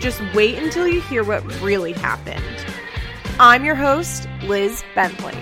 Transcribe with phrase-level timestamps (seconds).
[0.00, 2.42] just wait until you hear what really happened.
[3.38, 5.36] I'm your host, Liz Bentley.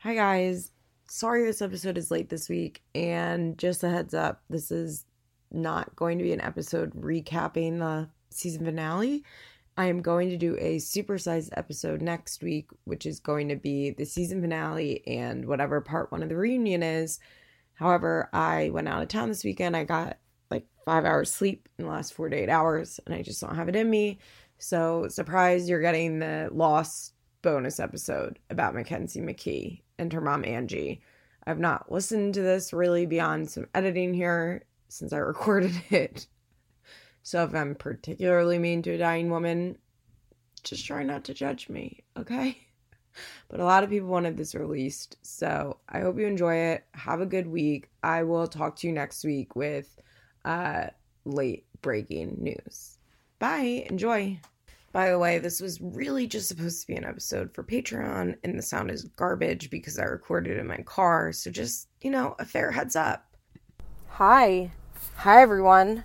[0.00, 0.70] Hi, guys.
[1.08, 2.82] Sorry this episode is late this week.
[2.94, 5.06] And just a heads up, this is
[5.50, 9.24] not going to be an episode recapping the season finale.
[9.78, 13.90] I am going to do a supersized episode next week, which is going to be
[13.90, 17.20] the season finale and whatever part one of the reunion is.
[17.74, 19.74] However, I went out of town this weekend.
[19.74, 20.18] I got
[20.84, 23.88] five hours sleep in the last 48 hours and I just don't have it in
[23.88, 24.18] me.
[24.58, 31.02] So, surprise, you're getting the lost bonus episode about Mackenzie McKee and her mom, Angie.
[31.44, 36.28] I've not listened to this really beyond some editing here since I recorded it.
[37.24, 39.78] So, if I'm particularly mean to a dying woman,
[40.62, 42.56] just try not to judge me, okay?
[43.48, 45.18] But a lot of people wanted this released.
[45.20, 46.84] So, I hope you enjoy it.
[46.94, 47.90] Have a good week.
[48.02, 49.98] I will talk to you next week with
[50.44, 50.86] uh,
[51.24, 52.98] late breaking news.
[53.38, 53.86] Bye.
[53.88, 54.38] Enjoy.
[54.92, 58.58] By the way, this was really just supposed to be an episode for Patreon, and
[58.58, 61.32] the sound is garbage because I recorded in my car.
[61.32, 63.24] So just, you know, a fair heads up.
[64.08, 64.70] Hi.
[65.16, 66.04] Hi, everyone.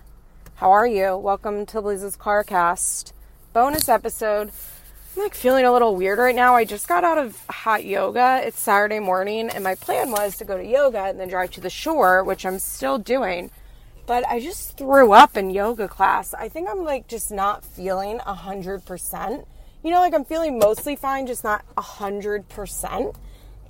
[0.54, 1.16] How are you?
[1.16, 3.12] Welcome to Liz's Carcast
[3.52, 4.50] bonus episode.
[5.14, 6.54] I'm like feeling a little weird right now.
[6.54, 8.40] I just got out of hot yoga.
[8.44, 11.60] It's Saturday morning, and my plan was to go to yoga and then drive to
[11.60, 13.50] the shore, which I'm still doing
[14.08, 16.32] but I just threw up in yoga class.
[16.32, 19.46] I think I'm like just not feeling a hundred percent.
[19.84, 23.16] You know, like I'm feeling mostly fine, just not a hundred percent.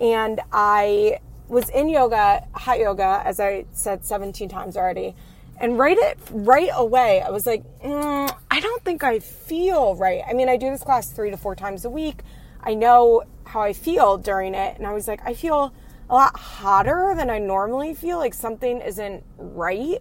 [0.00, 1.18] And I
[1.48, 5.16] was in yoga, hot yoga, as I said 17 times already.
[5.60, 10.22] And right it right away, I was like, mm, I don't think I feel right.
[10.24, 12.22] I mean, I do this class three to four times a week.
[12.62, 15.74] I know how I feel during it, and I was like, I feel
[16.08, 18.18] a lot hotter than I normally feel.
[18.18, 20.00] Like something isn't right.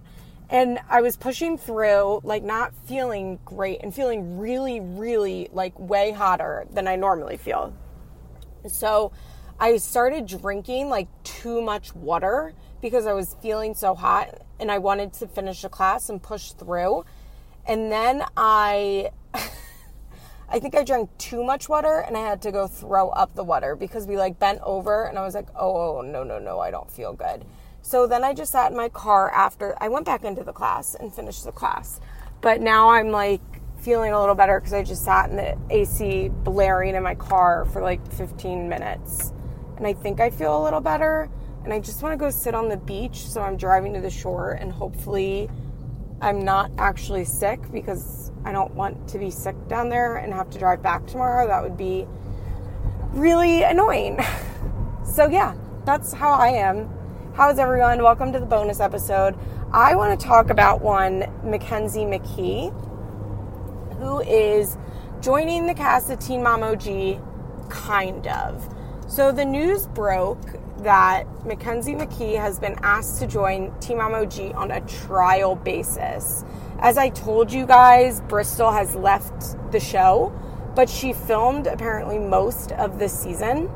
[0.49, 6.11] And I was pushing through, like not feeling great and feeling really, really like way
[6.11, 7.73] hotter than I normally feel.
[8.67, 9.11] So
[9.59, 14.77] I started drinking like too much water because I was feeling so hot and I
[14.77, 17.05] wanted to finish the class and push through.
[17.65, 19.11] And then I
[20.49, 23.43] I think I drank too much water and I had to go throw up the
[23.43, 26.59] water because we like bent over and I was like, "Oh, oh no, no, no,
[26.59, 27.43] I don't feel good."
[27.87, 30.93] So then I just sat in my car after I went back into the class
[30.93, 32.01] and finished the class.
[32.41, 33.39] But now I'm like
[33.79, 37.63] feeling a little better because I just sat in the AC blaring in my car
[37.71, 39.31] for like 15 minutes.
[39.77, 41.29] And I think I feel a little better.
[41.63, 43.25] And I just want to go sit on the beach.
[43.25, 45.49] So I'm driving to the shore and hopefully
[46.19, 50.49] I'm not actually sick because I don't want to be sick down there and have
[50.49, 51.47] to drive back tomorrow.
[51.47, 52.05] That would be
[53.13, 54.19] really annoying.
[55.05, 55.55] so, yeah,
[55.85, 56.96] that's how I am.
[57.37, 58.01] How's everyone?
[58.01, 59.37] Welcome to the bonus episode.
[59.71, 62.73] I want to talk about one Mackenzie McKee,
[63.99, 64.75] who is
[65.21, 67.21] joining the cast of Teen Mom OG,
[67.69, 68.67] kind of.
[69.07, 70.41] So the news broke
[70.79, 76.43] that Mackenzie McKee has been asked to join Mom OG on a trial basis.
[76.79, 80.33] As I told you guys, Bristol has left the show,
[80.75, 83.69] but she filmed apparently most of the season.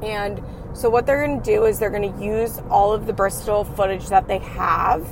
[0.00, 0.40] And
[0.74, 3.64] so what they're going to do is they're going to use all of the Bristol
[3.64, 5.06] footage that they have.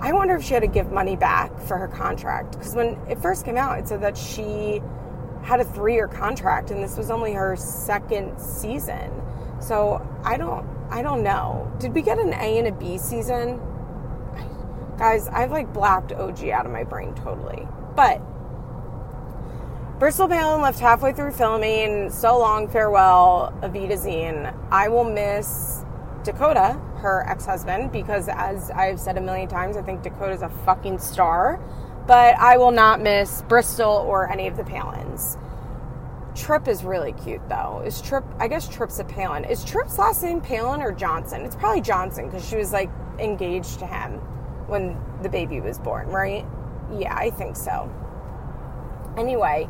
[0.00, 3.22] I wonder if she had to give money back for her contract because when it
[3.22, 4.82] first came out, it said that she
[5.42, 9.10] had a three-year contract and this was only her second season.
[9.60, 11.72] So I don't, I don't know.
[11.78, 13.60] Did we get an A and a B season?
[14.98, 17.66] Guys, I've like blacked OG out of my brain totally.
[17.94, 18.20] But
[19.98, 22.10] Bristol Palin left halfway through filming.
[22.10, 24.52] So long, farewell, Avita Zine.
[24.68, 25.84] I will miss
[26.24, 30.48] Dakota, her ex husband, because as I've said a million times, I think Dakota's a
[30.48, 31.60] fucking star.
[32.08, 35.38] But I will not miss Bristol or any of the Palins.
[36.34, 37.80] Trip is really cute though.
[37.86, 39.44] Is Trip, I guess Trip's a Palin.
[39.44, 41.42] Is Trip's last name Palin or Johnson?
[41.42, 42.90] It's probably Johnson because she was like
[43.20, 44.14] engaged to him
[44.66, 46.44] when the baby was born, right?
[46.92, 47.88] Yeah, I think so.
[49.16, 49.68] Anyway,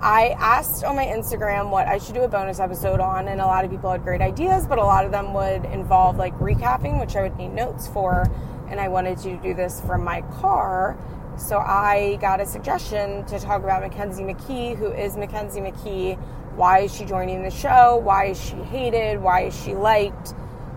[0.00, 3.46] I asked on my Instagram what I should do a bonus episode on, and a
[3.46, 7.00] lot of people had great ideas, but a lot of them would involve like recapping,
[7.00, 8.30] which I would need notes for.
[8.68, 10.96] And I wanted to do this from my car
[11.36, 16.18] So I got a suggestion to talk about Mackenzie McKee, who is Mackenzie McKee.
[16.56, 17.98] Why is she joining the show?
[17.98, 19.20] Why is she hated?
[19.20, 20.32] Why is she liked?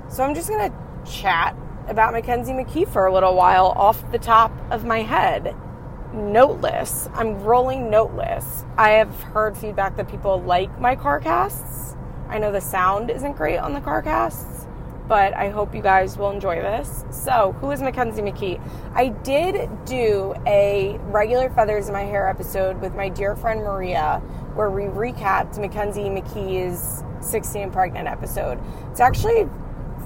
[0.10, 1.56] So I'm just going to chat
[1.88, 5.56] about Mackenzie McKee for a little while off the top of my head.
[6.14, 7.08] Noteless.
[7.14, 8.66] I'm rolling noteless.
[8.78, 11.96] I have heard feedback that people like my car casts.
[12.28, 14.66] I know the sound isn't great on the car casts,
[15.08, 17.04] but I hope you guys will enjoy this.
[17.12, 18.62] So, who is Mackenzie McKee?
[18.94, 24.18] I did do a regular Feathers in My Hair episode with my dear friend Maria
[24.56, 28.60] where we recapped Mackenzie McKee's 16 and pregnant episode.
[28.92, 29.48] It's actually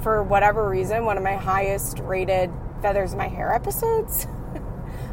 [0.02, 2.52] for whatever reason, one of my highest rated
[2.82, 4.28] Feathers in My Hair episodes.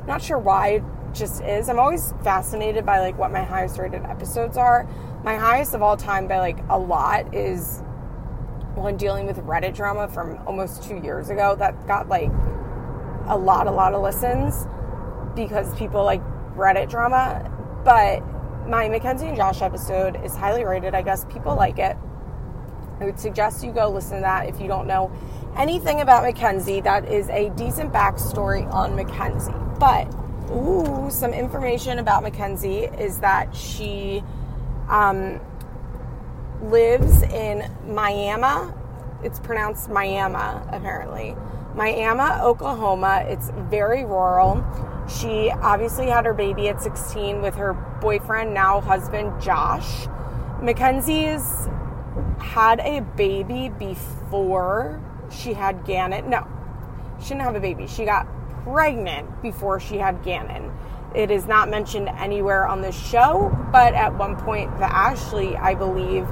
[0.06, 0.82] Not sure why it
[1.12, 1.68] just is.
[1.68, 4.88] I'm always fascinated by like what my highest rated episodes are.
[5.24, 7.82] My highest of all time by like a lot is
[8.74, 12.30] one dealing with Reddit drama from almost two years ago that got like
[13.26, 14.66] a lot, a lot of listens
[15.34, 16.22] because people like
[16.56, 17.50] Reddit drama.
[17.84, 18.22] But
[18.66, 20.94] my Mackenzie and Josh episode is highly rated.
[20.94, 21.96] I guess people like it.
[23.00, 25.10] I would suggest you go listen to that if you don't know
[25.56, 26.80] anything about Mackenzie.
[26.80, 29.52] That is a decent backstory on Mackenzie.
[29.80, 30.14] But,
[30.52, 34.22] ooh, some information about Mackenzie is that she
[34.90, 35.40] um,
[36.62, 38.72] lives in Miami.
[39.24, 40.36] It's pronounced Miami,
[40.70, 41.34] apparently.
[41.74, 43.24] Miami, Oklahoma.
[43.26, 44.62] It's very rural.
[45.08, 47.72] She obviously had her baby at 16 with her
[48.02, 50.06] boyfriend, now husband, Josh.
[50.60, 51.68] Mackenzie's
[52.38, 55.00] had a baby before
[55.30, 56.28] she had Gannon.
[56.28, 56.46] No,
[57.18, 57.86] she didn't have a baby.
[57.86, 58.26] She got
[58.64, 60.72] pregnant before she had Gannon.
[61.14, 65.74] It is not mentioned anywhere on the show, but at one point, the Ashley, I
[65.74, 66.26] believe,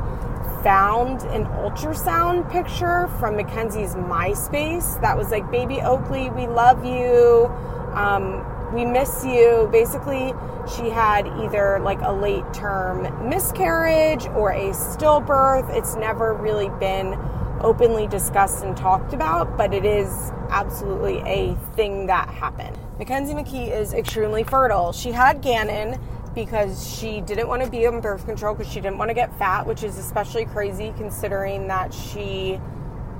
[0.63, 7.47] found an ultrasound picture from Mackenzie's MySpace that was like, Baby Oakley, we love you.
[7.95, 9.69] Um, we miss you.
[9.73, 10.35] Basically,
[10.77, 15.75] she had either like a late term miscarriage or a stillbirth.
[15.77, 17.19] It's never really been
[17.61, 22.79] openly discussed and talked about, but it is absolutely a thing that happened.
[22.99, 24.93] Mackenzie McKee is extremely fertile.
[24.93, 26.01] She had Gannon
[26.35, 29.37] because she didn't want to be on birth control because she didn't want to get
[29.39, 32.61] fat, which is especially crazy considering that she,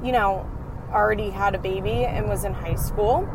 [0.03, 0.49] you know,
[0.91, 3.29] already had a baby and was in high school.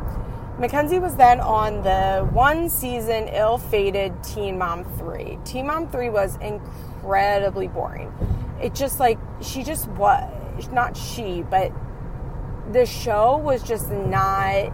[0.60, 5.40] Mackenzie was then on the one season ill fated Teen Mom 3.
[5.44, 8.14] Teen Mom 3 was incredibly boring.
[8.62, 10.30] It just like, she just was,
[10.72, 11.72] not she, but
[12.72, 14.72] the show was just not,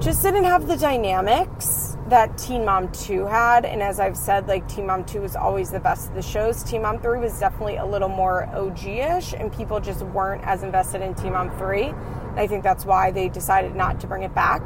[0.00, 3.64] just didn't have the dynamics that Teen Mom 2 had.
[3.64, 6.62] And as I've said, like Teen Mom 2 was always the best of the shows.
[6.62, 10.62] Teen Mom 3 was definitely a little more OG ish, and people just weren't as
[10.62, 11.84] invested in Teen Mom 3.
[11.84, 14.62] And I think that's why they decided not to bring it back.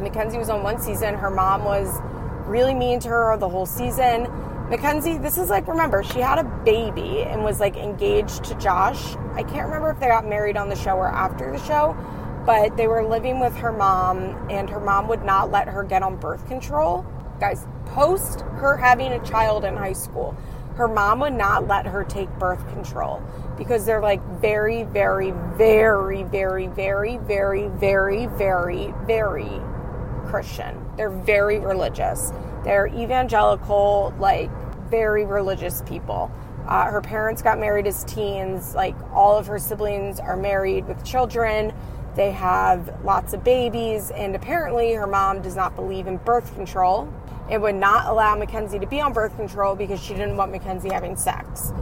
[0.00, 1.14] Mackenzie was on one season.
[1.14, 2.00] Her mom was
[2.46, 4.26] really mean to her the whole season.
[4.68, 9.14] Mackenzie, this is like, remember, she had a baby and was like engaged to Josh.
[9.34, 11.96] I can't remember if they got married on the show or after the show,
[12.44, 16.02] but they were living with her mom, and her mom would not let her get
[16.02, 17.06] on birth control.
[17.38, 20.36] Guys, post her having a child in high school,
[20.74, 23.22] her mom would not let her take birth control
[23.56, 29.60] because they're like very, very, very, very, very, very, very, very, very
[30.26, 30.84] Christian.
[30.96, 32.32] They're very religious.
[32.66, 34.50] They're evangelical, like
[34.90, 36.32] very religious people.
[36.66, 38.74] Uh, her parents got married as teens.
[38.74, 41.72] Like all of her siblings are married with children.
[42.16, 47.08] They have lots of babies, and apparently her mom does not believe in birth control.
[47.48, 50.92] It would not allow Mackenzie to be on birth control because she didn't want Mackenzie
[50.92, 51.72] having sex.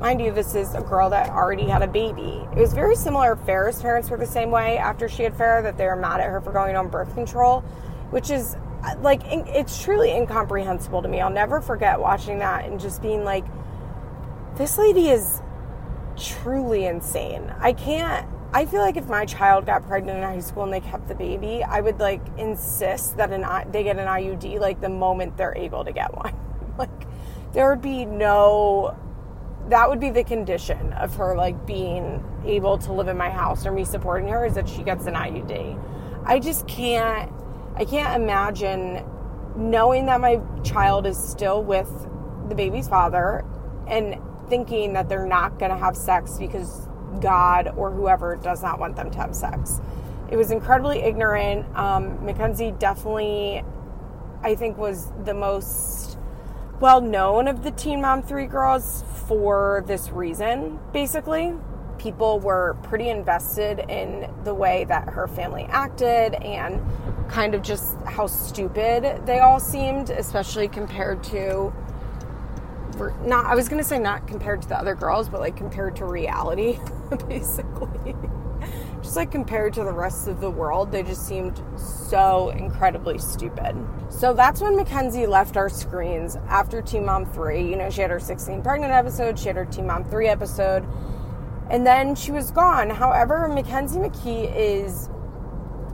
[0.00, 2.44] Mind you, this is a girl that already had a baby.
[2.56, 3.36] It was very similar.
[3.36, 6.28] Farrah's parents were the same way after she had Farrah, that they were mad at
[6.28, 7.60] her for going on birth control,
[8.10, 8.56] which is
[9.00, 11.20] like, it's truly incomprehensible to me.
[11.20, 13.44] I'll never forget watching that and just being like,
[14.56, 15.40] this lady is
[16.16, 17.52] truly insane.
[17.58, 18.28] I can't.
[18.52, 21.14] I feel like if my child got pregnant in high school and they kept the
[21.14, 25.56] baby, I would like insist that an they get an IUD like the moment they're
[25.56, 26.34] able to get one.
[26.78, 26.90] like
[27.52, 28.96] there would be no
[29.70, 33.66] that would be the condition of her like being able to live in my house
[33.66, 36.22] or me supporting her is that she gets an IUD.
[36.26, 37.32] I just can't
[37.76, 39.04] I can't imagine
[39.56, 41.90] knowing that my child is still with
[42.48, 43.44] the baby's father
[43.88, 44.16] and
[44.48, 46.88] thinking that they're not going to have sex because
[47.20, 49.80] God or whoever does not want them to have sex.
[50.30, 51.66] It was incredibly ignorant.
[51.76, 53.62] Um, Mackenzie definitely,
[54.42, 56.16] I think, was the most
[56.80, 61.54] well known of the Teen Mom 3 girls for this reason, basically.
[61.98, 66.80] People were pretty invested in the way that her family acted and
[67.28, 71.72] kind of just how stupid they all seemed, especially compared to
[73.24, 75.96] not I was going to say not compared to the other girls, but like compared
[75.96, 76.78] to reality
[77.28, 78.14] basically.
[79.02, 83.76] just like compared to the rest of the world, they just seemed so incredibly stupid.
[84.08, 87.68] So that's when Mackenzie left our screens after Teen Mom 3.
[87.68, 90.86] You know, she had her 16 pregnant episode, she had her Teen Mom 3 episode,
[91.70, 92.90] and then she was gone.
[92.90, 95.08] However, Mackenzie McKee is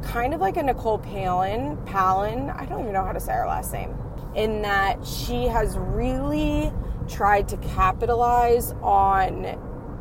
[0.03, 3.47] kind of like a Nicole Palin, Palin, I don't even know how to say her
[3.47, 3.95] last name,
[4.35, 6.73] in that she has really
[7.09, 9.45] tried to capitalize on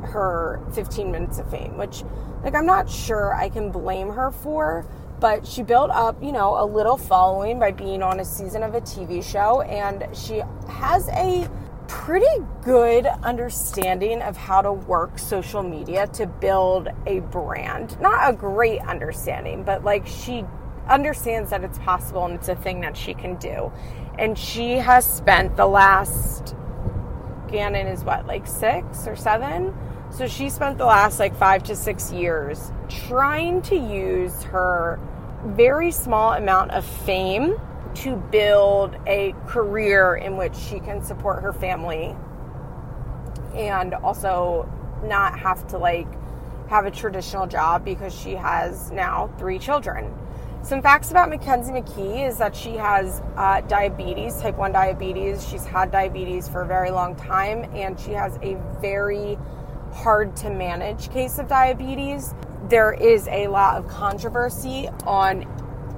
[0.03, 2.03] her 15 minutes of fame, which,
[2.43, 4.85] like, I'm not sure I can blame her for,
[5.19, 8.73] but she built up, you know, a little following by being on a season of
[8.75, 11.49] a TV show, and she has a
[11.89, 17.99] pretty good understanding of how to work social media to build a brand.
[17.99, 20.45] Not a great understanding, but like she
[20.87, 23.71] understands that it's possible and it's a thing that she can do.
[24.17, 26.55] And she has spent the last
[27.51, 29.73] Gannon is what, like six or seven?
[30.11, 34.99] So she spent the last like five to six years trying to use her
[35.45, 37.59] very small amount of fame
[38.03, 42.15] to build a career in which she can support her family
[43.55, 44.71] and also
[45.03, 46.07] not have to like
[46.69, 50.13] have a traditional job because she has now three children.
[50.61, 55.47] Some facts about Mackenzie McKee is that she has uh, diabetes, type 1 diabetes.
[55.47, 59.37] She's had diabetes for a very long time, and she has a very
[59.93, 62.33] hard to manage case of diabetes.
[62.67, 65.45] There is a lot of controversy on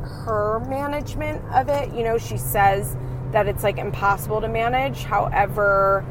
[0.03, 1.93] her management of it.
[1.93, 2.95] You know, she says
[3.31, 5.03] that it's like impossible to manage.
[5.03, 6.05] However,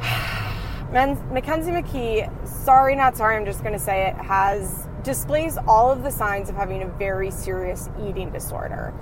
[0.92, 6.02] Mackenzie McKee, sorry, not sorry, I'm just going to say it, has displays all of
[6.02, 8.92] the signs of having a very serious eating disorder.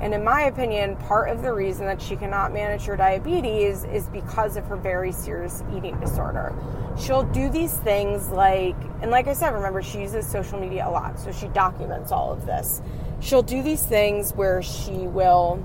[0.00, 4.08] And in my opinion, part of the reason that she cannot manage her diabetes is
[4.08, 6.54] because of her very serious eating disorder.
[6.98, 10.90] She'll do these things like, and like I said, remember, she uses social media a
[10.90, 12.82] lot, so she documents all of this.
[13.20, 15.64] She'll do these things where she will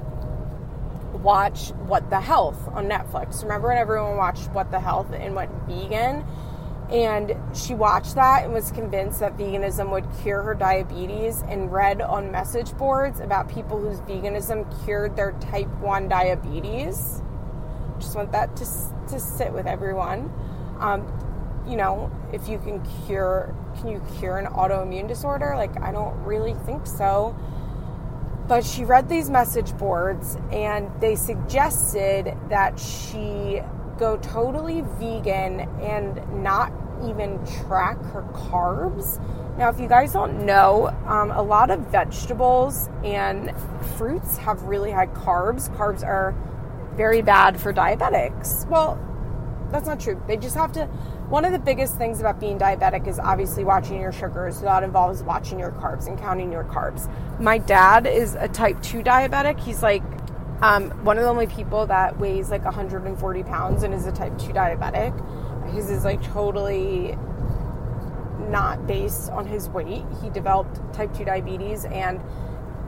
[1.13, 3.43] watch What the Health on Netflix.
[3.43, 6.25] Remember when everyone watched What the Health and went vegan?
[6.91, 12.01] And she watched that and was convinced that veganism would cure her diabetes and read
[12.01, 17.21] on message boards about people whose veganism cured their type 1 diabetes.
[17.97, 18.65] Just want that to,
[19.09, 20.33] to sit with everyone.
[20.79, 21.07] Um,
[21.65, 25.53] you know, if you can cure, can you cure an autoimmune disorder?
[25.55, 27.37] Like, I don't really think so.
[28.49, 33.61] But she read these message boards and they suggested that she
[33.97, 36.73] go totally vegan and not
[37.09, 39.19] even track her carbs.
[39.57, 43.53] Now, if you guys don't know, um, a lot of vegetables and
[43.97, 45.69] fruits have really high carbs.
[45.75, 46.35] Carbs are
[46.95, 48.67] very bad for diabetics.
[48.67, 48.99] Well,
[49.71, 50.21] that's not true.
[50.27, 50.85] They just have to.
[51.29, 54.57] One of the biggest things about being diabetic is obviously watching your sugars.
[54.57, 57.09] So that involves watching your carbs and counting your carbs.
[57.39, 59.59] My dad is a type 2 diabetic.
[59.59, 60.03] He's like
[60.61, 64.37] um, one of the only people that weighs like 140 pounds and is a type
[64.37, 65.13] 2 diabetic.
[65.73, 67.17] His is like totally
[68.49, 70.03] not based on his weight.
[70.21, 72.19] He developed type 2 diabetes, and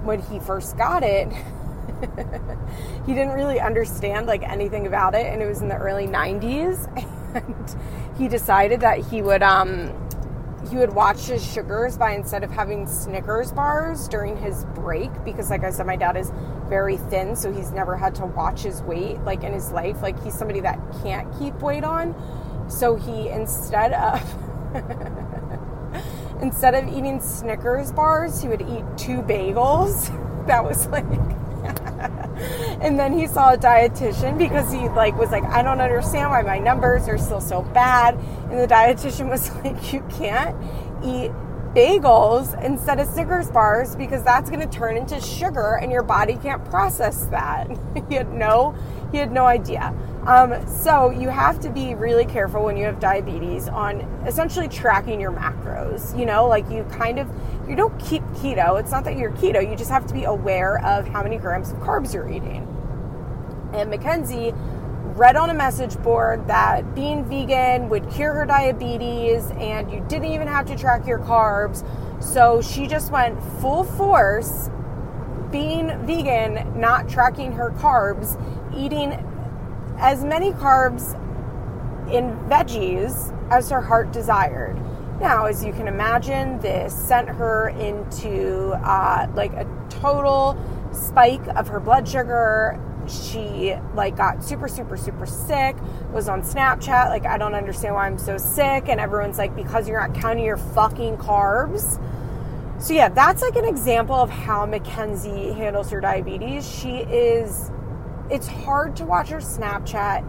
[0.03, 1.31] when he first got it,
[3.05, 6.89] he didn't really understand like anything about it, and it was in the early 90s.
[7.33, 7.75] And
[8.15, 9.91] he decided that he would um,
[10.69, 15.49] he would watch his sugars by instead of having Snickers bars during his break because
[15.49, 16.31] like I said my dad is
[16.69, 20.21] very thin so he's never had to watch his weight like in his life like
[20.23, 22.13] he's somebody that can't keep weight on
[22.67, 24.21] so he instead of
[26.41, 30.19] instead of eating Snickers bars, he would eat two bagels.
[30.43, 31.05] That was like
[32.81, 36.41] and then he saw a dietitian because he like was like I don't understand why
[36.41, 38.15] my numbers are still so bad
[38.49, 40.53] and the dietitian was like you can't
[41.01, 41.31] eat
[41.73, 46.35] bagels instead of Snickers bars because that's going to turn into sugar and your body
[46.35, 47.67] can't process that.
[48.09, 48.75] he had no
[49.11, 49.93] he had no idea.
[50.25, 55.19] Um, so you have to be really careful when you have diabetes on essentially tracking
[55.19, 56.17] your macros.
[56.17, 57.29] You know, like you kind of
[57.67, 58.79] you don't keep keto.
[58.79, 59.69] It's not that you're keto.
[59.69, 62.67] You just have to be aware of how many grams of carbs you're eating.
[63.73, 64.53] And Mackenzie
[65.15, 70.31] read on a message board that being vegan would cure her diabetes and you didn't
[70.31, 71.85] even have to track your carbs.
[72.23, 74.69] So she just went full force
[75.51, 78.39] being vegan, not tracking her carbs,
[78.75, 79.11] eating
[80.03, 81.13] as many carbs
[82.13, 84.77] in veggies as her heart desired.
[85.21, 90.57] Now, as you can imagine, this sent her into uh, like a total
[90.91, 92.77] spike of her blood sugar.
[93.07, 95.77] She like got super, super, super sick.
[96.11, 99.87] Was on Snapchat like I don't understand why I'm so sick, and everyone's like because
[99.87, 102.01] you're not counting your fucking carbs.
[102.81, 106.69] So yeah, that's like an example of how Mackenzie handles her diabetes.
[106.69, 107.71] She is.
[108.29, 110.25] It's hard to watch her Snapchat.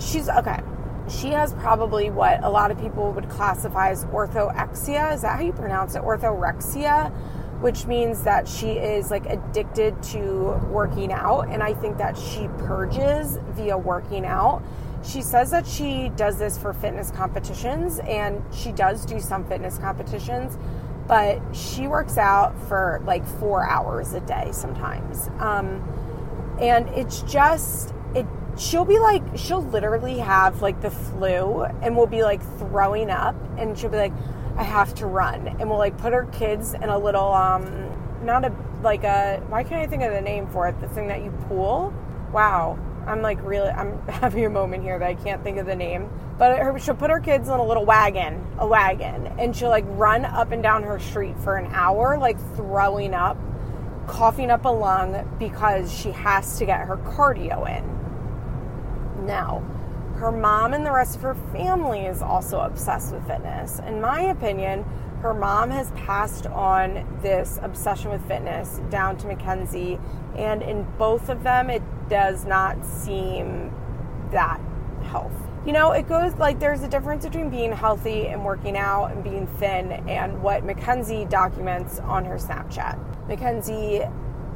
[0.00, 0.60] She's okay
[1.08, 5.14] she has probably what a lot of people would classify as orthorexia.
[5.14, 6.02] Is that how you pronounce it?
[6.02, 7.12] Orthorexia,
[7.60, 11.48] which means that she is like addicted to working out.
[11.48, 14.62] And I think that she purges via working out.
[15.04, 19.78] She says that she does this for fitness competitions, and she does do some fitness
[19.78, 20.58] competitions,
[21.06, 25.28] but she works out for like four hours a day sometimes.
[25.38, 25.84] Um,
[26.60, 28.26] and it's just, it
[28.58, 33.34] she'll be like she'll literally have like the flu and we'll be like throwing up.
[33.58, 34.12] And she'll be like
[34.56, 35.48] I have to run.
[35.48, 37.92] And we'll like put her kids in a little um
[38.24, 40.80] not a like a why can't I think of the name for it?
[40.80, 41.92] The thing that you pull
[42.32, 42.78] wow.
[43.06, 46.10] I'm like really I'm having a moment here that I can't think of the name.
[46.38, 49.26] But her, she'll put her kids in a little wagon a wagon.
[49.38, 53.36] And she'll like run up and down her street for an hour like throwing up
[54.06, 59.60] coughing up a lung because she has to get her cardio in now.
[60.16, 63.80] Her mom and the rest of her family is also obsessed with fitness.
[63.80, 64.84] In my opinion,
[65.20, 69.98] her mom has passed on this obsession with fitness down to Mackenzie,
[70.36, 73.74] and in both of them, it does not seem
[74.30, 74.60] that
[75.02, 75.32] health.
[75.66, 79.22] You know, it goes like there's a difference between being healthy and working out and
[79.24, 83.15] being thin, and what Mackenzie documents on her Snapchat.
[83.28, 84.02] Mackenzie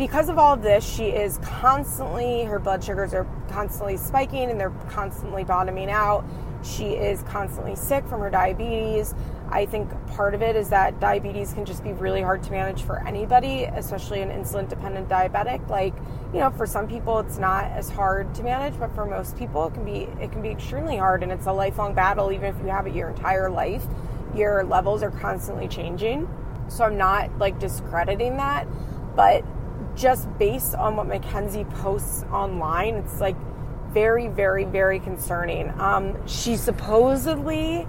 [0.00, 4.58] because of all of this, she is constantly, her blood sugars are constantly spiking and
[4.58, 6.24] they're constantly bottoming out.
[6.62, 9.14] She is constantly sick from her diabetes.
[9.50, 12.82] I think part of it is that diabetes can just be really hard to manage
[12.82, 15.68] for anybody, especially an insulin dependent diabetic.
[15.68, 15.94] Like,
[16.32, 19.66] you know, for some people it's not as hard to manage, but for most people
[19.66, 22.58] it can be it can be extremely hard and it's a lifelong battle even if
[22.62, 23.84] you have it your entire life.
[24.34, 26.26] Your levels are constantly changing.
[26.70, 28.66] So I'm not like discrediting that,
[29.16, 29.44] but
[29.96, 33.36] just based on what Mackenzie posts online, it's like
[33.92, 35.68] very, very, very concerning.
[35.80, 37.86] Um, she supposedly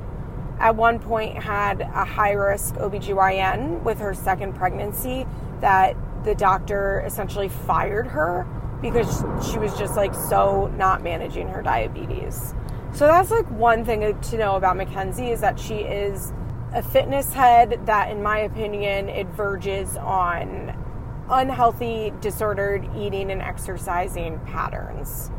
[0.60, 5.26] at one point had a high risk OBGYN with her second pregnancy
[5.60, 8.48] that the doctor essentially fired her
[8.82, 12.54] because she was just like so not managing her diabetes.
[12.94, 16.34] So that's like one thing to know about Mackenzie is that she is
[16.74, 20.78] a fitness head that, in my opinion, it verges on
[21.30, 25.32] unhealthy, disordered eating and exercising patterns.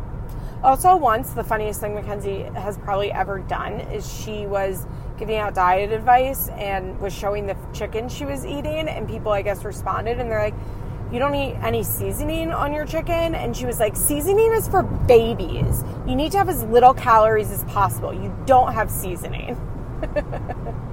[0.62, 4.86] Also, once the funniest thing Mackenzie has probably ever done is she was
[5.18, 9.42] giving out diet advice and was showing the chicken she was eating, and people, I
[9.42, 10.54] guess, responded and they're like,
[11.10, 13.34] You don't eat any seasoning on your chicken?
[13.34, 15.82] And she was like, Seasoning is for babies.
[16.06, 18.12] You need to have as little calories as possible.
[18.12, 19.56] You don't have seasoning.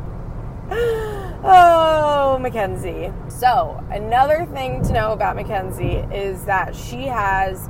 [1.42, 3.14] Oh, Mackenzie.
[3.30, 7.70] So, another thing to know about Mackenzie is that she has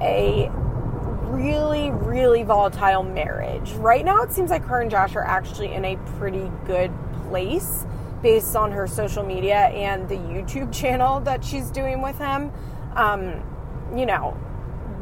[0.00, 0.50] a
[1.30, 3.72] really, really volatile marriage.
[3.72, 6.90] Right now, it seems like her and Josh are actually in a pretty good
[7.28, 7.84] place
[8.22, 12.50] based on her social media and the YouTube channel that she's doing with him.
[12.94, 13.42] Um,
[13.94, 14.36] you know,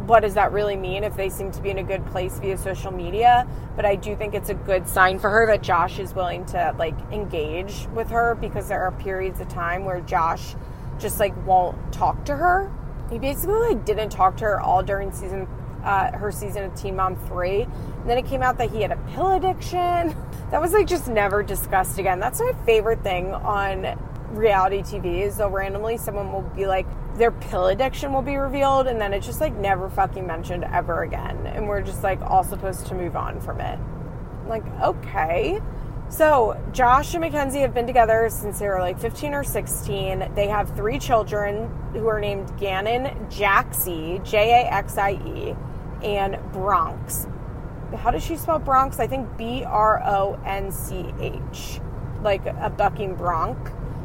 [0.08, 2.56] what does that really mean if they seem to be in a good place via
[2.56, 3.46] social media?
[3.76, 6.74] But I do think it's a good sign for her that Josh is willing to
[6.78, 10.54] like engage with her because there are periods of time where Josh
[10.98, 12.72] just like won't talk to her.
[13.10, 15.46] He basically like didn't talk to her all during season
[15.84, 17.62] uh, her season of Teen Mom 3.
[17.62, 20.16] And then it came out that he had a pill addiction.
[20.48, 22.20] That was like just never discussed again.
[22.20, 23.98] That's my favorite thing on
[24.30, 26.86] reality TV is so randomly someone will be like
[27.18, 31.02] their pill addiction will be revealed and then it's just like never fucking mentioned ever
[31.02, 33.78] again and we're just like all supposed to move on from it.
[34.46, 35.60] like, okay.
[36.10, 40.32] So, Josh and Mackenzie have been together since they were like 15 or 16.
[40.34, 45.54] They have three children who are named Gannon, Jaxie, J A X I E,
[46.02, 47.26] and Bronx.
[47.94, 49.00] How does she spell Bronx?
[49.00, 51.80] I think B R O N C H,
[52.22, 53.58] like a bucking bronc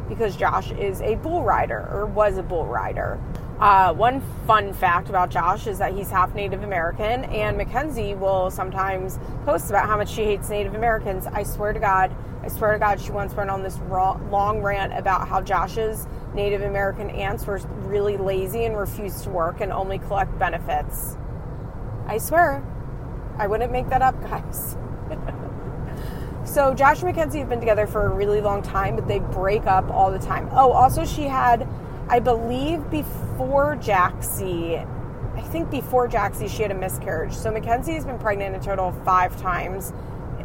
[0.07, 3.19] because Josh is a bull rider or was a bull rider.
[3.59, 8.51] Uh, one fun fact about Josh is that he's half Native American, and Mackenzie will
[8.51, 11.27] sometimes post about how much she hates Native Americans.
[11.27, 14.61] I swear to God, I swear to God, she once went on this raw, long
[14.61, 19.71] rant about how Josh's Native American aunts were really lazy and refused to work and
[19.71, 21.15] only collect benefits.
[22.07, 22.61] I swear,
[23.37, 24.75] I wouldn't make that up, guys.
[26.53, 29.65] So Josh and Mackenzie have been together for a really long time, but they break
[29.65, 30.47] up all the time.
[30.51, 31.67] Oh, also she had,
[32.09, 34.87] I believe, before Jaxie,
[35.35, 37.33] I think before Jaxie, she had a miscarriage.
[37.33, 39.93] So Mackenzie has been pregnant a total of five times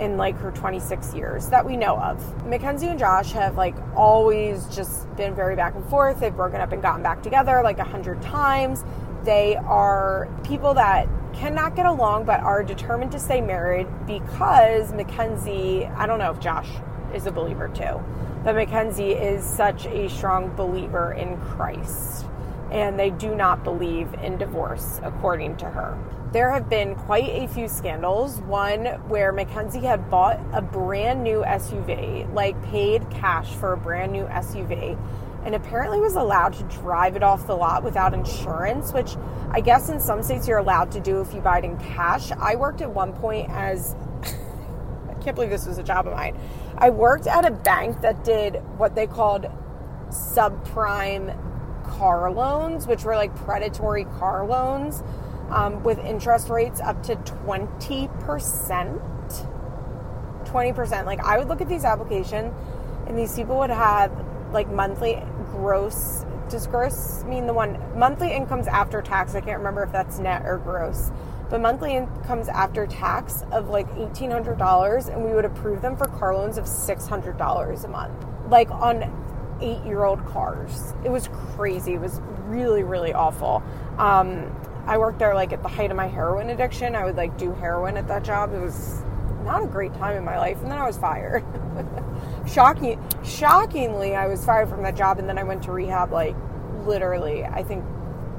[0.01, 2.47] in like her 26 years that we know of.
[2.47, 6.21] Mackenzie and Josh have like always just been very back and forth.
[6.21, 8.83] They've broken up and gotten back together like a hundred times.
[9.25, 15.87] They are people that cannot get along but are determined to stay married because Mackenzie,
[15.87, 16.69] I don't know if Josh
[17.15, 18.03] is a believer too,
[18.45, 22.27] but Mackenzie is such a strong believer in Christ
[22.71, 25.97] and they do not believe in divorce, according to her.
[26.33, 28.41] There have been quite a few scandals.
[28.41, 34.13] One where Mackenzie had bought a brand new SUV, like paid cash for a brand
[34.13, 34.99] new SUV,
[35.49, 39.17] and apparently was allowed to drive it off the lot without insurance, which
[39.51, 42.31] I guess in some states you're allowed to do if you buy it in cash.
[42.33, 43.97] I worked at one point as
[45.09, 46.39] I can't believe this was a job of mine.
[46.77, 49.47] I worked at a bank that did what they called
[50.11, 51.35] subprime
[51.83, 55.03] car loans, which were like predatory car loans
[55.49, 58.11] um, with interest rates up to 20%.
[60.45, 61.07] 20%.
[61.07, 62.53] Like I would look at these applications
[63.07, 64.13] and these people would have
[64.53, 65.23] like monthly
[65.59, 70.21] gross does gross mean the one monthly incomes after tax i can't remember if that's
[70.21, 71.11] net or gross
[71.51, 76.35] but monthly incomes after tax of like $1800 and we would approve them for car
[76.37, 79.03] loans of $600 a month like on
[79.61, 80.95] eight year old cars.
[81.05, 81.95] It was crazy.
[81.95, 83.63] It was really really awful.
[83.99, 84.55] Um,
[84.87, 86.95] i worked there like at the height of my heroin addiction.
[86.95, 88.55] I would like do heroin at that job.
[88.55, 89.03] It was
[89.49, 91.43] not a great time in my life and then i was fired
[92.49, 96.35] shocking shockingly i was fired from that job and then i went to rehab like
[96.87, 97.85] literally i think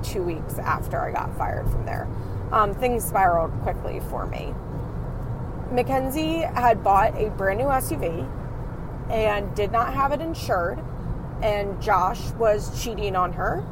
[0.04, 2.08] two weeks after i got fired from there.
[2.52, 4.54] Um, things spiraled quickly for me.
[5.72, 8.28] Mackenzie had bought a brand new suv
[9.12, 10.80] and did not have it insured
[11.42, 13.64] and josh was cheating on her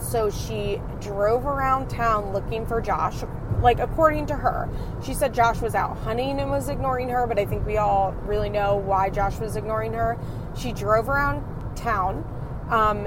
[0.00, 3.22] so she drove around town looking for josh
[3.60, 4.68] like according to her.
[5.02, 8.12] She said josh was out hunting and was ignoring her but i think we all
[8.24, 10.18] really know why josh was ignoring her.
[10.56, 11.42] She drove around
[11.76, 12.24] town
[12.70, 13.06] um,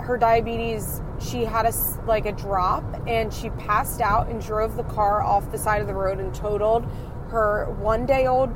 [0.00, 1.72] her diabetes she had a
[2.06, 5.86] like a drop and she passed out and drove the car off the side of
[5.86, 6.84] the road and totaled
[7.30, 8.54] her one day old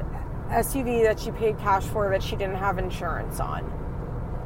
[0.48, 3.70] suv that she paid cash for that she didn't have insurance on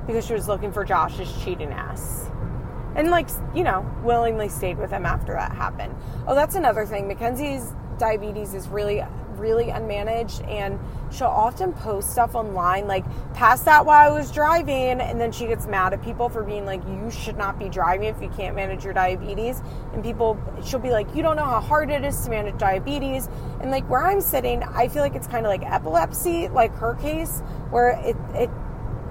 [0.06, 2.28] because she was looking for josh's cheating ass
[2.96, 5.94] and like you know willingly stayed with him after that happened.
[6.26, 7.06] Oh that's another thing.
[7.06, 9.02] Mackenzie's diabetes is really
[9.38, 10.78] really unmanaged and
[11.12, 13.04] she'll often post stuff online like
[13.34, 16.64] passed out while i was driving and then she gets mad at people for being
[16.64, 19.60] like you should not be driving if you can't manage your diabetes
[19.92, 23.28] and people she'll be like you don't know how hard it is to manage diabetes
[23.60, 26.94] and like where i'm sitting i feel like it's kind of like epilepsy like her
[26.94, 28.50] case where it it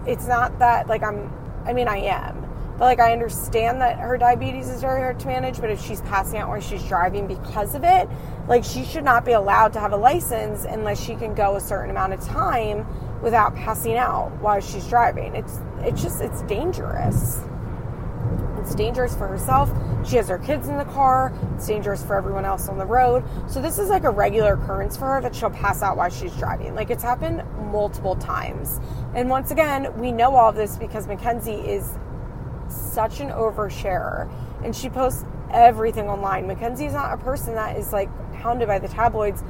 [0.07, 1.31] it's not that like i'm
[1.65, 2.44] i mean i am
[2.77, 6.01] but like I understand that her diabetes is very hard to manage, but if she's
[6.01, 8.09] passing out while she's driving because of it,
[8.47, 11.61] like she should not be allowed to have a license unless she can go a
[11.61, 12.85] certain amount of time
[13.21, 15.35] without passing out while she's driving.
[15.35, 17.41] It's it's just it's dangerous.
[18.59, 19.69] It's dangerous for herself.
[20.07, 21.31] She has her kids in the car.
[21.53, 23.23] It's dangerous for everyone else on the road.
[23.47, 26.35] So this is like a regular occurrence for her that she'll pass out while she's
[26.35, 26.73] driving.
[26.73, 28.79] Like it's happened multiple times.
[29.13, 31.95] And once again, we know all of this because Mackenzie is
[32.69, 34.29] such an oversharer
[34.63, 36.47] and she posts everything online.
[36.47, 39.43] Mackenzie's not a person that is like hounded by the tabloids.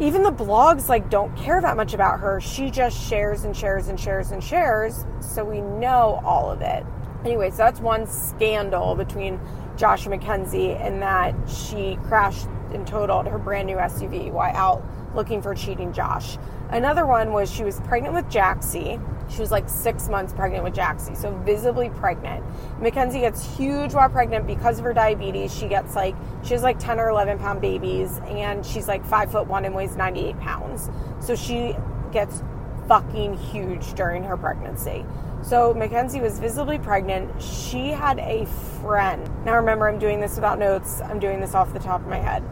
[0.00, 2.40] Even the blogs like don't care that much about her.
[2.40, 6.86] She just shares and shares and shares and shares, so we know all of it.
[7.24, 9.40] Anyway, so that's one scandal between
[9.76, 14.84] Josh and Mackenzie and that she crashed and totaled her brand new SUV while out
[15.14, 16.38] looking for cheating Josh.
[16.70, 20.74] Another one was she was pregnant with Jaxie she was like six months pregnant with
[20.74, 22.44] Jaxie, so visibly pregnant.
[22.80, 25.54] Mackenzie gets huge while pregnant because of her diabetes.
[25.54, 29.30] She gets like, she has like 10 or 11 pound babies, and she's like five
[29.30, 30.90] foot one and weighs 98 pounds.
[31.20, 31.76] So she
[32.12, 32.42] gets
[32.88, 35.04] fucking huge during her pregnancy.
[35.42, 37.40] So Mackenzie was visibly pregnant.
[37.40, 38.46] She had a
[38.80, 39.28] friend.
[39.44, 42.18] Now remember, I'm doing this without notes, I'm doing this off the top of my
[42.18, 42.42] head.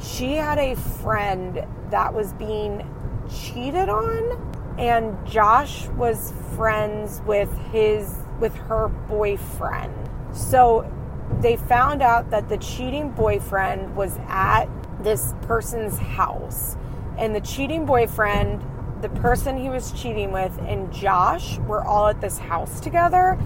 [0.00, 2.86] She had a friend that was being
[3.28, 9.94] cheated on and Josh was friends with his with her boyfriend.
[10.32, 10.90] So
[11.40, 14.66] they found out that the cheating boyfriend was at
[15.02, 16.76] this person's house.
[17.18, 18.62] And the cheating boyfriend,
[19.00, 23.38] the person he was cheating with, and Josh were all at this house together.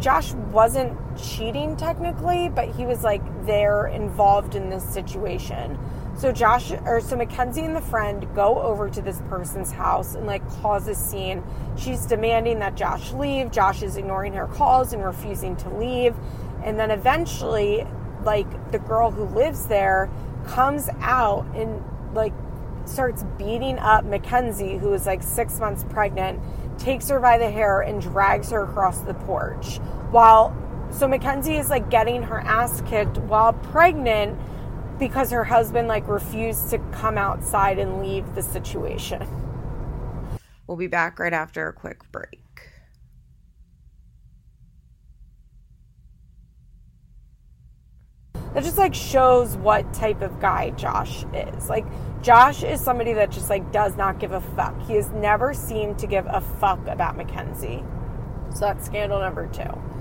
[0.00, 5.78] Josh wasn't cheating technically, but he was like there involved in this situation.
[6.16, 10.26] So Josh or so Mackenzie and the friend go over to this person's house and
[10.26, 11.42] like cause a scene.
[11.76, 13.50] She's demanding that Josh leave.
[13.50, 16.14] Josh is ignoring her calls and refusing to leave.
[16.62, 17.86] And then eventually,
[18.22, 20.08] like the girl who lives there
[20.46, 21.82] comes out and
[22.14, 22.32] like
[22.84, 26.40] starts beating up Mackenzie, who is like six months pregnant,
[26.78, 29.78] takes her by the hair and drags her across the porch.
[30.10, 30.56] While
[30.90, 34.38] so Mackenzie is like getting her ass kicked while pregnant
[34.98, 39.26] because her husband like refused to come outside and leave the situation.
[40.66, 42.40] We'll be back right after a quick break.
[48.54, 51.68] That just like shows what type of guy Josh is.
[51.68, 51.84] Like
[52.22, 54.80] Josh is somebody that just like does not give a fuck.
[54.86, 57.82] He has never seemed to give a fuck about Mackenzie.
[58.54, 59.93] So that's scandal number 2.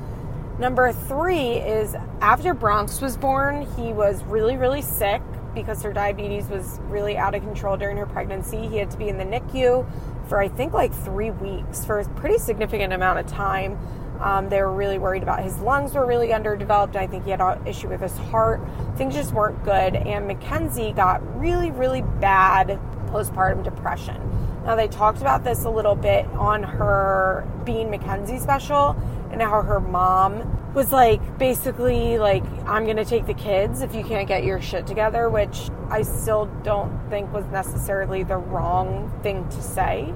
[0.60, 5.22] Number three is after Bronx was born, he was really, really sick
[5.56, 8.68] because her diabetes was really out of control during her pregnancy.
[8.68, 9.86] He had to be in the NICU
[10.28, 13.78] for I think like three weeks for a pretty significant amount of time.
[14.22, 16.96] Um, they were really worried about his lungs were really underdeveloped.
[16.96, 18.62] I think he had an issue with his heart.
[18.96, 19.96] Things just weren't good.
[19.96, 24.22] And Mackenzie got really, really bad postpartum depression.
[24.66, 28.96] Now, they talked about this a little bit on her Being Mackenzie special
[29.32, 34.04] and how her mom was like, basically, like, I'm to take the kids if you
[34.04, 39.48] can't get your shit together, which I still don't think was necessarily the wrong thing
[39.50, 40.14] to say.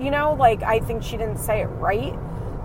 [0.00, 2.14] You know, like, I think she didn't say it right,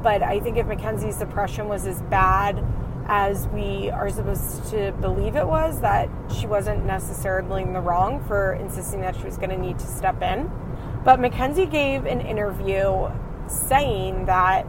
[0.01, 2.65] but I think if Mackenzie's depression was as bad
[3.07, 8.23] as we are supposed to believe it was, that she wasn't necessarily in the wrong
[8.25, 10.49] for insisting that she was going to need to step in.
[11.03, 13.09] But Mackenzie gave an interview
[13.47, 14.65] saying that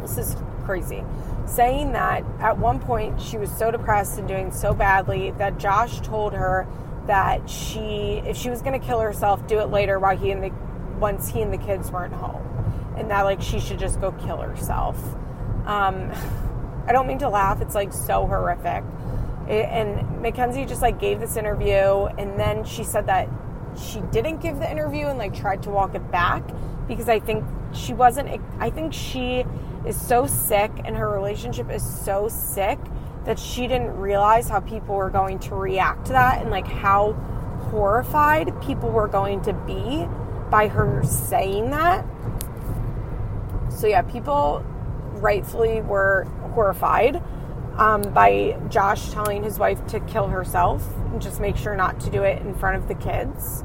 [0.00, 1.04] this is crazy,
[1.46, 6.00] saying that at one point she was so depressed and doing so badly that Josh
[6.00, 6.66] told her
[7.06, 10.42] that she, if she was going to kill herself, do it later while he and
[10.42, 10.50] the
[10.98, 12.42] once he and the kids weren't home,
[12.96, 14.98] and that like she should just go kill herself.
[15.66, 16.10] Um,
[16.86, 18.82] I don't mean to laugh; it's like so horrific.
[19.48, 23.28] It, and Mackenzie just like gave this interview, and then she said that
[23.78, 26.42] she didn't give the interview and like tried to walk it back
[26.88, 28.40] because I think she wasn't.
[28.58, 29.44] I think she
[29.86, 32.78] is so sick and her relationship is so sick
[33.24, 37.12] that she didn't realize how people were going to react to that and like how
[37.70, 40.06] horrified people were going to be
[40.50, 42.04] by her saying that.
[43.68, 44.64] So, yeah, people
[45.14, 47.22] rightfully were horrified
[47.78, 52.10] um, by Josh telling his wife to kill herself and just make sure not to
[52.10, 53.62] do it in front of the kids.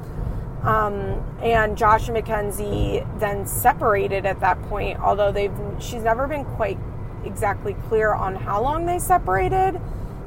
[0.63, 6.45] Um, and Josh and Mackenzie then separated at that point, although they've she's never been
[6.45, 6.78] quite
[7.26, 9.80] exactly clear on how long they separated.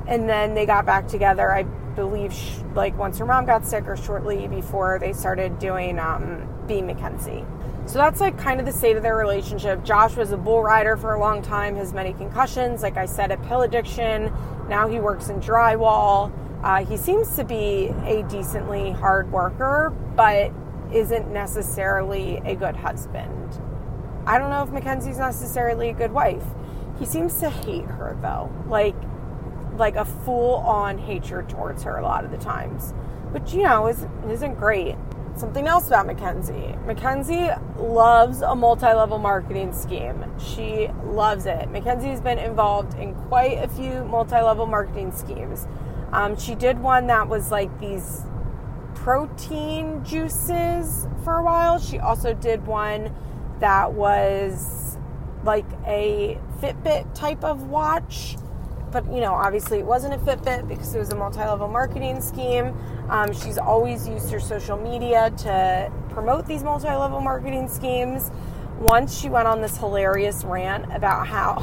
[0.06, 2.34] And then they got back together, I believe,
[2.74, 7.44] like once her mom got sick or shortly before they started doing um, Being Mackenzie.
[7.86, 9.84] So that's like kind of the state of their relationship.
[9.84, 13.30] Josh was a bull rider for a long time, has many concussions, like I said,
[13.30, 14.32] a pill addiction.
[14.68, 16.32] Now he works in drywall.
[16.62, 20.50] Uh, he seems to be a decently hard worker, but
[20.92, 23.60] isn't necessarily a good husband.
[24.26, 26.44] I don't know if Mackenzie's necessarily a good wife.
[26.98, 28.96] He seems to hate her though, like
[29.76, 32.92] like a full on hatred towards her a lot of the times,
[33.32, 34.96] which you know is isn't great.
[35.36, 36.76] Something else about Mackenzie.
[36.86, 40.24] Mackenzie loves a multi-level marketing scheme.
[40.38, 41.68] She loves it.
[41.70, 45.66] Mackenzie's been involved in quite a few multi-level marketing schemes.
[46.12, 48.22] Um, she did one that was like these
[48.94, 51.80] protein juices for a while.
[51.80, 53.12] She also did one
[53.58, 54.96] that was
[55.42, 58.36] like a Fitbit type of watch.
[58.94, 62.72] But you know, obviously it wasn't a Fitbit because it was a multi-level marketing scheme.
[63.08, 68.30] Um, she's always used her social media to promote these multi-level marketing schemes.
[68.78, 71.58] Once she went on this hilarious rant about how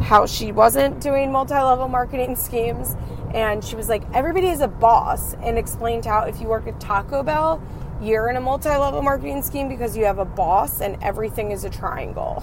[0.00, 2.96] how she wasn't doing multi-level marketing schemes
[3.34, 6.80] and she was like everybody is a boss and explained how if you work at
[6.80, 7.62] Taco Bell
[8.00, 11.70] you're in a multi-level marketing scheme because you have a boss and everything is a
[11.70, 12.42] triangle.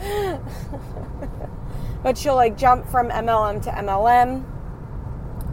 [2.06, 4.44] but she'll like jump from MLM to MLM.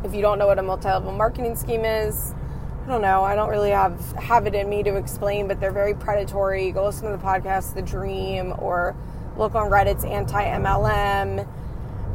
[0.05, 2.35] If you don't know what a multi-level marketing scheme is,
[2.83, 3.23] I don't know.
[3.23, 6.71] I don't really have have it in me to explain, but they're very predatory.
[6.71, 8.95] Go listen to the podcast The Dream or
[9.35, 11.47] look on Reddit's anti MLM.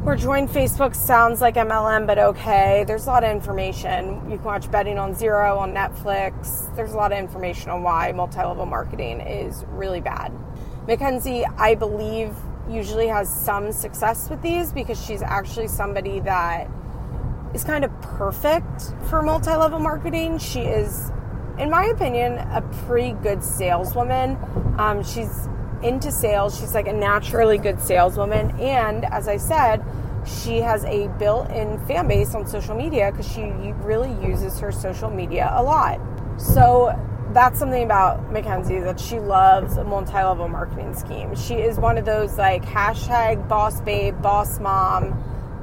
[0.05, 2.85] Or join Facebook sounds like MLM, but okay.
[2.87, 4.31] There's a lot of information.
[4.31, 6.73] You can watch Betting on Zero on Netflix.
[6.77, 10.31] There's a lot of information on why multi level marketing is really bad.
[10.87, 12.33] Mackenzie, I believe,
[12.69, 16.69] usually has some success with these because she's actually somebody that
[17.53, 20.37] is kind of perfect for multi level marketing.
[20.37, 21.11] She is,
[21.57, 24.37] in my opinion, a pretty good saleswoman.
[24.77, 25.47] Um, she's
[25.81, 28.51] into sales, she's like a naturally good saleswoman.
[28.59, 29.83] And as I said,
[30.25, 33.43] she has a built in fan base on social media because she
[33.83, 35.99] really uses her social media a lot.
[36.37, 36.93] So
[37.31, 41.35] that's something about Mackenzie that she loves a multi-level marketing scheme.
[41.35, 45.13] She is one of those like hashtag boss babe, boss mom.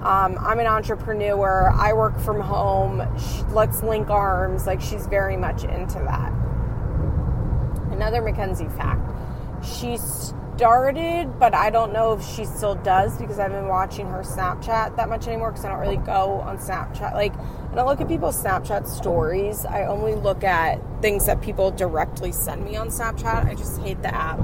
[0.02, 1.72] Um, I'm an entrepreneur.
[1.74, 3.02] I work from home.
[3.18, 4.66] She, let's link arms.
[4.66, 6.32] Like she's very much into that.
[7.90, 9.10] Another Mackenzie fact:
[9.64, 9.98] she
[10.56, 14.96] started, but I don't know if she still does because I've been watching her Snapchat
[14.96, 17.12] that much anymore because I don't really go on Snapchat.
[17.12, 19.66] Like I don't look at people's Snapchat stories.
[19.66, 23.44] I only look at things that people directly send me on Snapchat.
[23.46, 24.40] I just hate the app.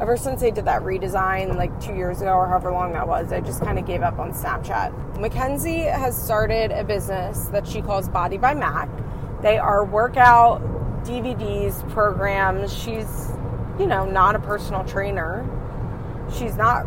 [0.00, 3.32] Ever since they did that redesign like two years ago or however long that was,
[3.32, 5.20] I just kind of gave up on Snapchat.
[5.20, 8.88] Mackenzie has started a business that she calls Body by Mac.
[9.40, 10.60] They are workout
[11.04, 12.76] DVDs, programs.
[12.76, 13.30] She's,
[13.78, 15.46] you know, not a personal trainer.
[16.36, 16.86] She's not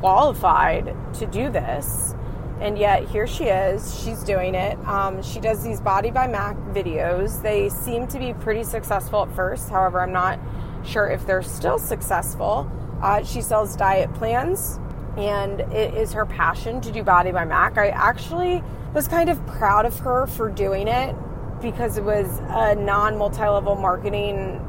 [0.00, 2.14] qualified to do this.
[2.60, 4.00] And yet here she is.
[4.02, 4.78] She's doing it.
[4.86, 7.42] Um, she does these body by mac videos.
[7.42, 9.68] They seem to be pretty successful at first.
[9.68, 10.38] However i'm not
[10.84, 12.70] sure if they're still successful.
[13.02, 14.78] Uh, she sells diet plans
[15.16, 17.76] and it is her passion to do body by mac.
[17.78, 18.62] I actually
[18.94, 21.14] was kind of proud of her for doing it
[21.60, 24.60] because it was a non multi-level marketing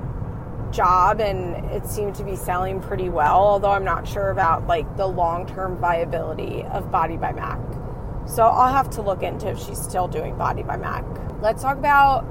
[0.74, 4.98] job and it seemed to be selling pretty well although i'm not sure about like
[4.98, 7.60] the long-term viability of body by mac
[8.26, 11.04] so I'll have to look into if she's still doing Body by Mac.
[11.42, 12.26] Let's talk about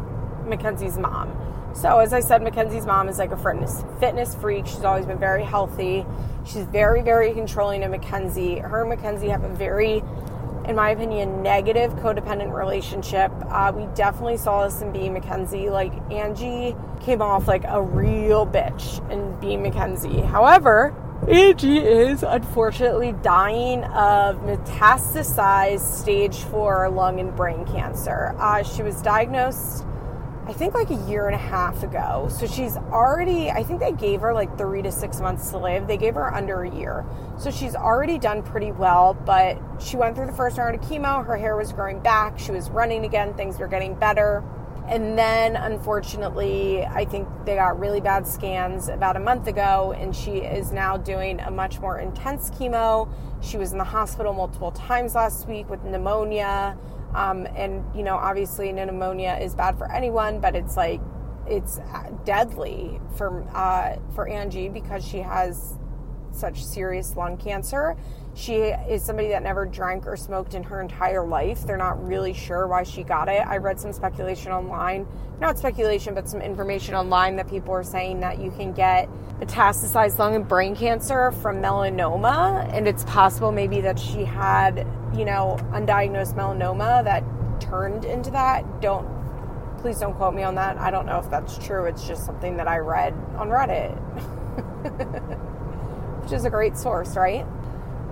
[0.46, 1.38] Mackenzie's mom.
[1.74, 4.66] So as I said, Mackenzie's mom is like a fitness fitness freak.
[4.66, 6.06] She's always been very healthy.
[6.44, 8.58] She's very, very controlling of Mackenzie.
[8.58, 10.02] Her and Mackenzie have a very,
[10.66, 13.32] in my opinion, negative codependent relationship.
[13.48, 15.70] Uh, we definitely saw this in being Mackenzie.
[15.70, 20.20] Like Angie came off like a real bitch in being Mackenzie.
[20.20, 20.94] However,
[21.28, 28.34] Angie is unfortunately dying of metastasized stage four lung and brain cancer.
[28.38, 29.84] Uh, she was diagnosed,
[30.44, 32.28] I think, like a year and a half ago.
[32.28, 35.86] So she's already, I think they gave her like three to six months to live.
[35.86, 37.06] They gave her under a year.
[37.38, 41.24] So she's already done pretty well, but she went through the first round of chemo.
[41.24, 42.40] Her hair was growing back.
[42.40, 43.34] She was running again.
[43.34, 44.42] Things were getting better.
[44.88, 50.14] And then, unfortunately, I think they got really bad scans about a month ago, and
[50.14, 53.08] she is now doing a much more intense chemo.
[53.40, 56.76] She was in the hospital multiple times last week with pneumonia.
[57.14, 61.00] Um, and, you know, obviously, pneumonia is bad for anyone, but it's like,
[61.46, 61.80] it's
[62.24, 65.76] deadly for uh, for Angie because she has
[66.34, 67.96] such serious lung cancer.
[68.34, 71.66] She is somebody that never drank or smoked in her entire life.
[71.66, 73.46] They're not really sure why she got it.
[73.46, 75.06] I read some speculation online,
[75.40, 80.18] not speculation, but some information online that people are saying that you can get metastasized
[80.18, 82.72] lung and brain cancer from melanoma.
[82.72, 87.22] And it's possible maybe that she had, you know, undiagnosed melanoma that
[87.60, 88.80] turned into that.
[88.80, 89.06] Don't,
[89.78, 90.78] please don't quote me on that.
[90.78, 91.84] I don't know if that's true.
[91.84, 93.92] It's just something that I read on Reddit,
[96.22, 97.46] which is a great source, right?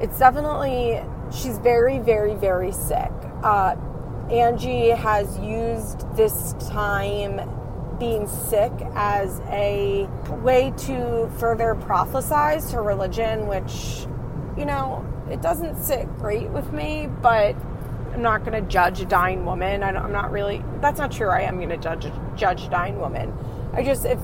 [0.00, 3.12] it's definitely she's very very very sick.
[3.42, 3.76] Uh,
[4.30, 7.40] angie has used this time
[7.98, 10.08] being sick as a
[10.42, 14.06] way to further prophesize her religion which
[14.56, 17.54] you know it doesn't sit great with me but
[18.14, 19.82] i'm not going to judge a dying woman.
[19.82, 21.28] I am not really that's not true.
[21.28, 23.36] I am going to judge judge a dying woman.
[23.74, 24.18] I just if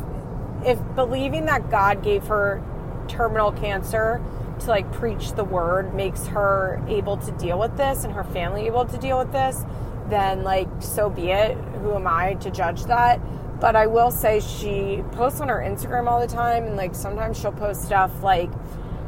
[0.65, 2.63] if believing that god gave her
[3.09, 4.23] terminal cancer
[4.61, 8.67] to like preach the word makes her able to deal with this and her family
[8.67, 9.65] able to deal with this,
[10.09, 11.57] then like so be it.
[11.83, 13.21] Who am I to judge that?
[13.61, 17.39] But I will say she posts on her Instagram all the time and like sometimes
[17.39, 18.51] she'll post stuff like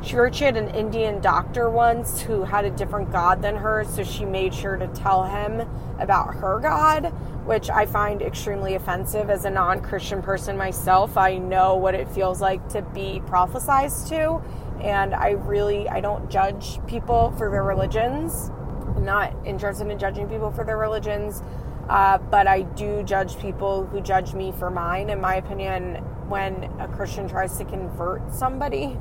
[0.03, 3.85] she heard she had an Indian doctor once who had a different God than her,
[3.85, 7.07] so she made sure to tell him about her God,
[7.47, 11.17] which I find extremely offensive as a non Christian person myself.
[11.17, 14.43] I know what it feels like to be prophesized to
[14.81, 18.51] and I really I don't judge people for their religions.
[18.97, 21.43] I'm not interested in judging people for their religions,
[21.89, 25.11] uh, but I do judge people who judge me for mine.
[25.11, 25.97] In my opinion,
[26.29, 28.99] when a Christian tries to convert somebody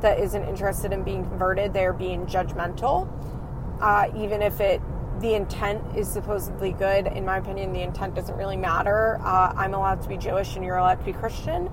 [0.00, 3.08] that isn't interested in being converted, they're being judgmental.
[3.80, 4.80] Uh, even if it
[5.20, 9.18] the intent is supposedly good, in my opinion, the intent doesn't really matter.
[9.20, 11.70] Uh, I'm allowed to be Jewish and you're allowed to be Christian,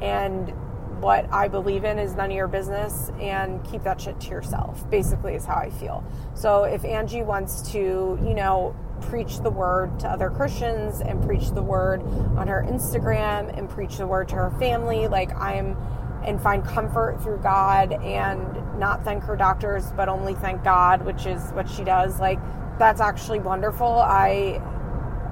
[0.00, 0.52] and
[1.00, 4.88] what I believe in is none of your business and keep that shit to yourself,
[4.90, 6.04] basically, is how I feel.
[6.34, 7.78] So if Angie wants to,
[8.22, 12.02] you know, preach the word to other Christians and preach the word
[12.36, 15.74] on her Instagram and preach the word to her family, like I'm
[16.22, 21.24] and find comfort through God and not thank her doctors, but only thank God, which
[21.24, 22.20] is what she does.
[22.20, 22.38] Like,
[22.80, 23.86] that's actually wonderful.
[23.86, 24.60] I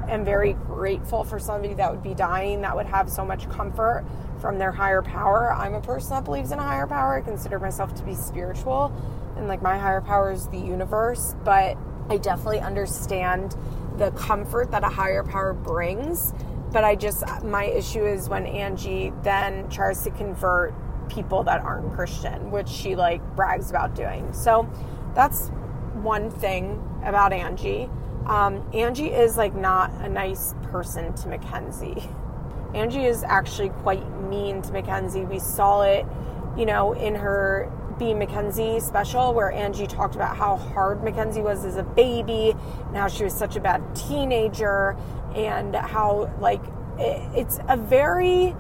[0.09, 4.05] am very grateful for somebody that would be dying that would have so much comfort
[4.41, 5.53] from their higher power.
[5.53, 7.17] I'm a person that believes in a higher power.
[7.17, 8.93] I consider myself to be spiritual,
[9.37, 11.77] and like my higher power is the universe, but
[12.09, 13.57] I definitely understand
[13.97, 16.33] the comfort that a higher power brings
[16.73, 20.75] but I just, my issue is when Angie then tries to convert
[21.09, 24.33] people that aren't Christian, which she like brags about doing.
[24.33, 24.69] So
[25.15, 25.49] that's
[25.95, 27.89] one thing about Angie.
[28.27, 32.09] Um, Angie is like not a nice person to Mackenzie.
[32.75, 35.25] Angie is actually quite mean to Mackenzie.
[35.25, 36.05] We saw it,
[36.57, 41.65] you know, in her Be Mackenzie special where Angie talked about how hard Mackenzie was
[41.65, 42.55] as a baby
[42.87, 44.97] and how she was such a bad teenager
[45.35, 46.63] and how like
[46.99, 48.55] it, it's a very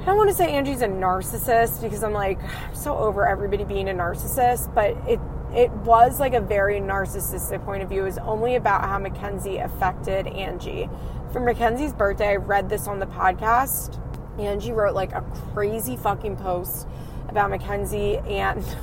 [0.00, 3.64] I don't want to say Angie's a narcissist because I'm like I'm so over everybody
[3.64, 5.20] being a narcissist, but it
[5.54, 8.02] it was like a very narcissistic point of view.
[8.02, 10.88] It was only about how Mackenzie affected Angie.
[11.32, 14.00] For Mackenzie's birthday, I read this on the podcast.
[14.38, 15.22] Angie wrote like a
[15.52, 16.86] crazy fucking post
[17.28, 18.64] about Mackenzie and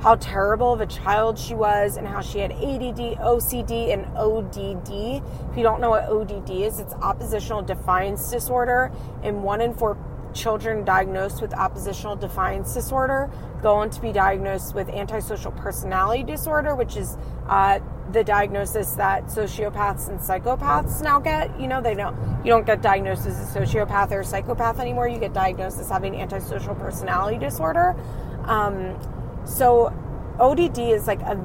[0.00, 5.22] how terrible of a child she was and how she had ADD, OCD, and ODD.
[5.50, 8.90] If you don't know what ODD is, it's oppositional defiance disorder,
[9.22, 9.96] and one in four
[10.34, 13.30] children diagnosed with oppositional defiance disorder
[13.62, 17.16] go on to be diagnosed with antisocial personality disorder, which is
[17.48, 17.78] uh,
[18.10, 21.58] the diagnosis that sociopaths and psychopaths now get.
[21.58, 25.08] You know, they don't you don't get diagnosed as a sociopath or a psychopath anymore.
[25.08, 27.96] You get diagnosed as having antisocial personality disorder.
[28.44, 28.98] Um,
[29.46, 29.92] so
[30.40, 31.38] ODD is like a,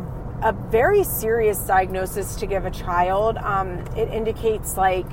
[0.44, 3.38] a very serious diagnosis to give a child.
[3.38, 5.06] Um, it indicates like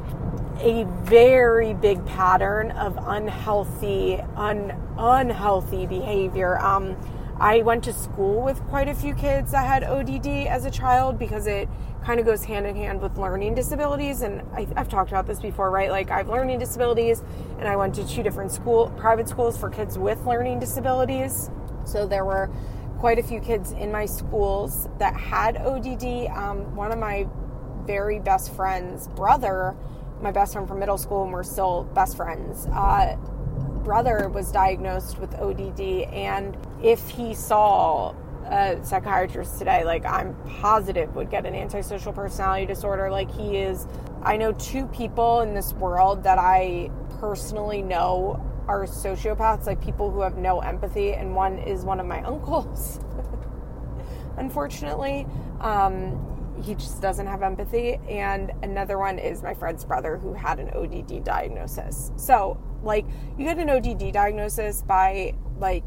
[0.60, 6.58] a very big pattern of unhealthy, un, unhealthy behavior.
[6.58, 6.96] Um,
[7.38, 11.18] I went to school with quite a few kids that had ODD as a child
[11.18, 11.68] because it
[12.04, 14.22] kind of goes hand in hand with learning disabilities.
[14.22, 15.90] And I, have talked about this before, right?
[15.90, 17.22] Like I have learning disabilities,
[17.58, 21.50] and I went to two different school private schools for kids with learning disabilities.
[21.84, 22.50] So there were
[22.98, 26.28] quite a few kids in my schools that had ODD.
[26.28, 27.26] Um, one of my
[27.84, 29.74] very best friends' brother,
[30.20, 32.66] my best friend from middle school, and we're still best friends.
[32.66, 33.16] Uh,
[33.84, 35.80] brother was diagnosed with ODD,
[36.12, 38.14] and if he saw
[38.46, 43.10] a psychiatrist today, like I'm positive would get an antisocial personality disorder.
[43.10, 43.86] Like he is,
[44.22, 46.90] I know two people in this world that I
[47.20, 52.06] personally know are sociopaths, like people who have no empathy, and one is one of
[52.06, 53.00] my uncles.
[54.36, 55.26] Unfortunately,
[55.60, 56.18] um,
[56.62, 60.70] he just doesn't have empathy, and another one is my friend's brother who had an
[60.70, 62.12] ODD diagnosis.
[62.16, 63.06] So, like,
[63.38, 65.84] you get an ODD diagnosis by like,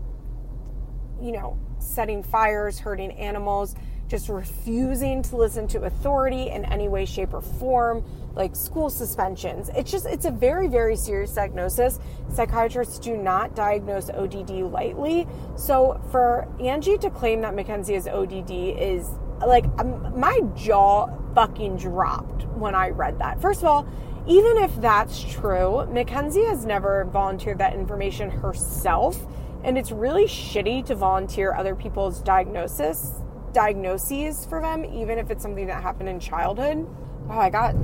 [1.21, 3.75] you know, setting fires, hurting animals
[4.07, 8.03] just refusing to listen to authority in any way, shape, or form,
[8.35, 9.69] like school suspensions.
[9.75, 11.99] It's just, it's a very, very serious diagnosis.
[12.33, 15.27] Psychiatrists do not diagnose ODD lightly.
[15.55, 19.09] So for Angie to claim that Mackenzie has ODD is
[19.45, 23.41] like, um, my jaw fucking dropped when I read that.
[23.41, 23.87] First of all,
[24.27, 29.25] even if that's true, Mackenzie has never volunteered that information herself.
[29.63, 33.13] And it's really shitty to volunteer other people's diagnosis
[33.53, 36.85] diagnoses for them, even if it's something that happened in childhood.
[37.29, 37.75] Oh, I got,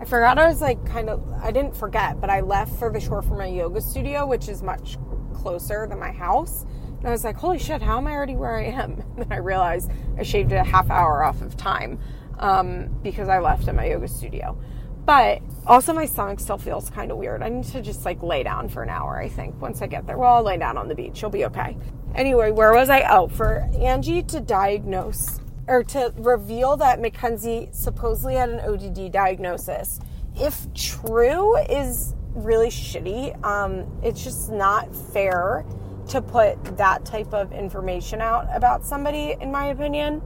[0.00, 3.00] I forgot I was like kind of, I didn't forget, but I left for the
[3.00, 4.96] shore for my yoga studio, which is much
[5.34, 6.64] closer than my house.
[7.00, 9.02] And I was like, holy shit, how am I already where I am?
[9.16, 11.98] And then I realized I shaved a half hour off of time
[12.38, 14.58] um, because I left at my yoga studio.
[15.06, 17.42] But also, my stomach still feels kind of weird.
[17.42, 20.06] I need to just like lay down for an hour, I think, once I get
[20.06, 20.18] there.
[20.18, 21.20] Well, I'll lay down on the beach.
[21.22, 21.76] You'll be okay.
[22.14, 23.02] Anyway, where was I?
[23.10, 30.00] Oh, for Angie to diagnose or to reveal that Mackenzie supposedly had an ODD diagnosis.
[30.36, 33.42] If true, is really shitty.
[33.44, 35.64] Um, it's just not fair
[36.10, 40.22] to put that type of information out about somebody, in my opinion.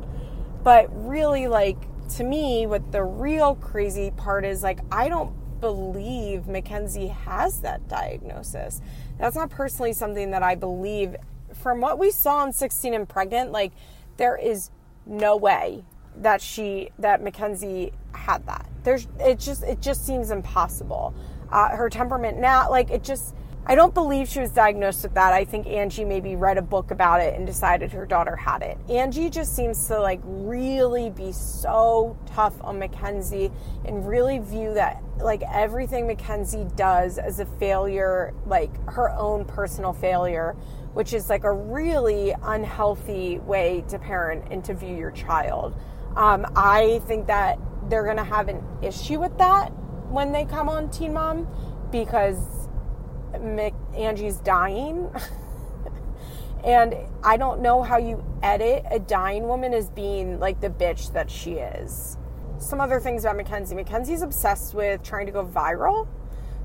[0.62, 1.78] But really, like,
[2.16, 7.88] to me, what the real crazy part is, like, I don't believe Mackenzie has that
[7.88, 8.80] diagnosis.
[9.18, 11.16] That's not personally something that I believe
[11.54, 13.72] from what we saw on 16 and pregnant, like
[14.16, 14.70] there is
[15.06, 15.84] no way
[16.16, 18.68] that she that Mackenzie had that.
[18.82, 21.14] There's it just it just seems impossible.
[21.50, 23.34] Uh, her temperament now, like it just
[23.66, 25.32] I don't believe she was diagnosed with that.
[25.32, 28.76] I think Angie maybe read a book about it and decided her daughter had it.
[28.90, 33.50] Angie just seems to like really be so tough on Mackenzie
[33.86, 39.94] and really view that like everything Mackenzie does as a failure, like her own personal
[39.94, 40.54] failure,
[40.92, 45.74] which is like a really unhealthy way to parent and to view your child.
[46.16, 47.58] Um, I think that
[47.88, 49.70] they're going to have an issue with that
[50.10, 51.48] when they come on Teen Mom
[51.90, 52.63] because
[53.40, 55.10] Mick, Angie's dying.
[56.64, 61.12] and I don't know how you edit a dying woman as being like the bitch
[61.12, 62.16] that she is.
[62.58, 63.74] Some other things about Mackenzie.
[63.74, 66.08] Mackenzie's obsessed with trying to go viral.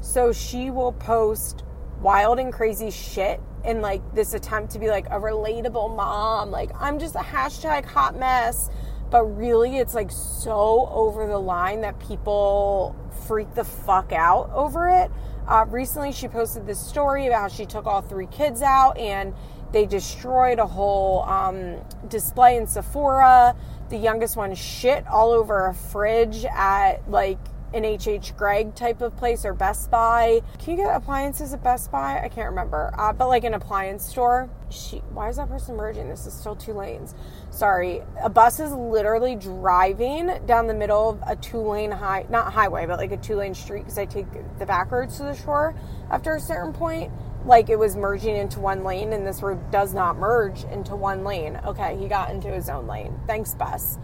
[0.01, 1.63] So she will post
[2.01, 6.51] wild and crazy shit in like this attempt to be like a relatable mom.
[6.51, 8.69] Like, I'm just a hashtag hot mess.
[9.09, 12.95] But really, it's like so over the line that people
[13.27, 15.11] freak the fuck out over it.
[15.49, 19.33] Uh, recently, she posted this story about how she took all three kids out and
[19.71, 21.77] they destroyed a whole um,
[22.07, 23.55] display in Sephora.
[23.89, 27.39] The youngest one shit all over a fridge at like
[27.73, 30.41] an HH Gregg type of place or Best Buy.
[30.57, 32.19] Can you get appliances at Best Buy?
[32.23, 34.49] I can't remember, uh, but like an appliance store.
[34.69, 36.09] She, why is that person merging?
[36.09, 37.15] This is still two lanes.
[37.49, 42.53] Sorry, a bus is literally driving down the middle of a two lane high, not
[42.53, 44.27] highway, but like a two lane street because I take
[44.59, 45.75] the back roads to the shore
[46.09, 47.11] after a certain point.
[47.45, 51.23] Like it was merging into one lane, and this road does not merge into one
[51.23, 51.59] lane.
[51.65, 53.17] Okay, he got into his own lane.
[53.27, 53.97] Thanks, bus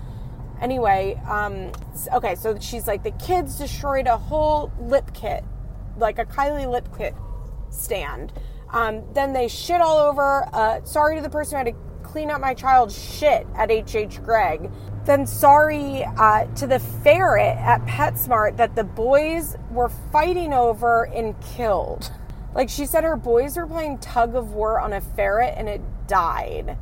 [0.61, 1.71] anyway, um,
[2.13, 5.43] okay, so she's like, the kids destroyed a whole lip kit,
[5.97, 7.13] like a Kylie lip kit
[7.69, 8.33] stand.
[8.71, 10.47] Um, then they shit all over.
[10.51, 14.23] Uh, sorry to the person who had to clean up my child's shit at HH
[14.23, 14.69] Gregg.
[15.05, 21.35] Then sorry uh, to the ferret at PetSmart that the boys were fighting over and
[21.41, 22.11] killed.
[22.55, 25.81] Like she said, her boys were playing tug of war on a ferret and it
[26.07, 26.77] died.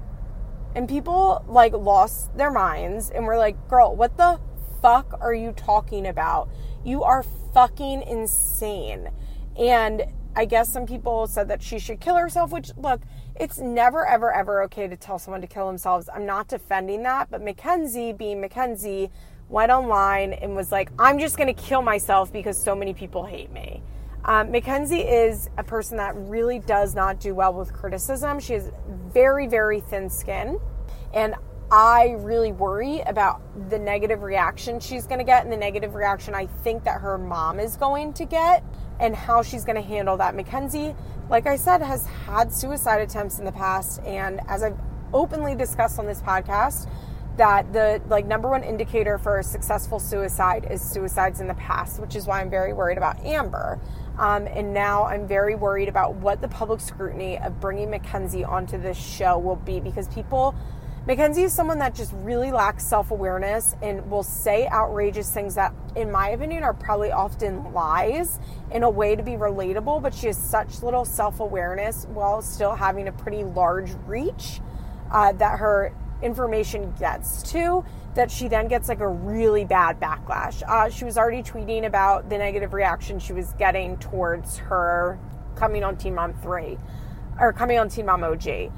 [0.75, 4.39] And people like lost their minds and were like, girl, what the
[4.81, 6.49] fuck are you talking about?
[6.83, 9.09] You are fucking insane.
[9.57, 10.03] And
[10.35, 13.01] I guess some people said that she should kill herself, which, look,
[13.35, 16.09] it's never, ever, ever okay to tell someone to kill themselves.
[16.13, 17.29] I'm not defending that.
[17.29, 19.11] But Mackenzie, being Mackenzie,
[19.49, 23.25] went online and was like, I'm just going to kill myself because so many people
[23.25, 23.83] hate me.
[24.25, 28.39] Um, Mackenzie is a person that really does not do well with criticism.
[28.39, 28.71] She has
[29.11, 30.59] very, very thin skin.
[31.13, 31.35] And
[31.71, 36.35] I really worry about the negative reaction she's going to get and the negative reaction
[36.35, 38.63] I think that her mom is going to get
[38.99, 40.35] and how she's going to handle that.
[40.35, 40.95] Mackenzie,
[41.29, 44.01] like I said, has had suicide attempts in the past.
[44.03, 44.77] And as I've
[45.13, 46.87] openly discussed on this podcast,
[47.37, 51.99] that the like number one indicator for a successful suicide is suicides in the past,
[51.99, 53.79] which is why I'm very worried about Amber.
[54.17, 58.77] Um, and now I'm very worried about what the public scrutiny of bringing Mackenzie onto
[58.77, 60.55] this show will be because people,
[61.07, 65.73] Mackenzie is someone that just really lacks self awareness and will say outrageous things that,
[65.95, 68.39] in my opinion, are probably often lies
[68.71, 72.75] in a way to be relatable, but she has such little self awareness while still
[72.75, 74.61] having a pretty large reach
[75.11, 77.83] uh, that her information gets to
[78.15, 80.61] that she then gets like a really bad backlash.
[80.67, 85.19] Uh, she was already tweeting about the negative reaction she was getting towards her
[85.55, 86.77] coming on Teen Mom 3
[87.39, 88.71] or coming on Teen Mom OG.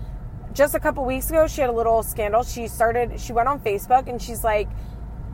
[0.53, 2.43] Just a couple weeks ago, she had a little scandal.
[2.43, 4.69] She started, she went on Facebook and she's like,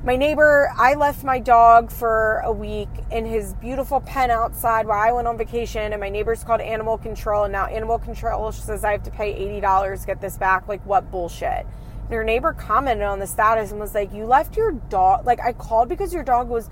[0.03, 4.99] my neighbor, I left my dog for a week in his beautiful pen outside while
[4.99, 8.83] I went on vacation, and my neighbor's called Animal Control, and now Animal Control says
[8.83, 9.31] I have to pay
[9.61, 10.67] $80 to get this back.
[10.67, 11.67] Like, what bullshit?
[12.11, 15.25] Your neighbor commented on the status and was like, You left your dog.
[15.25, 16.69] Like, I called because your dog was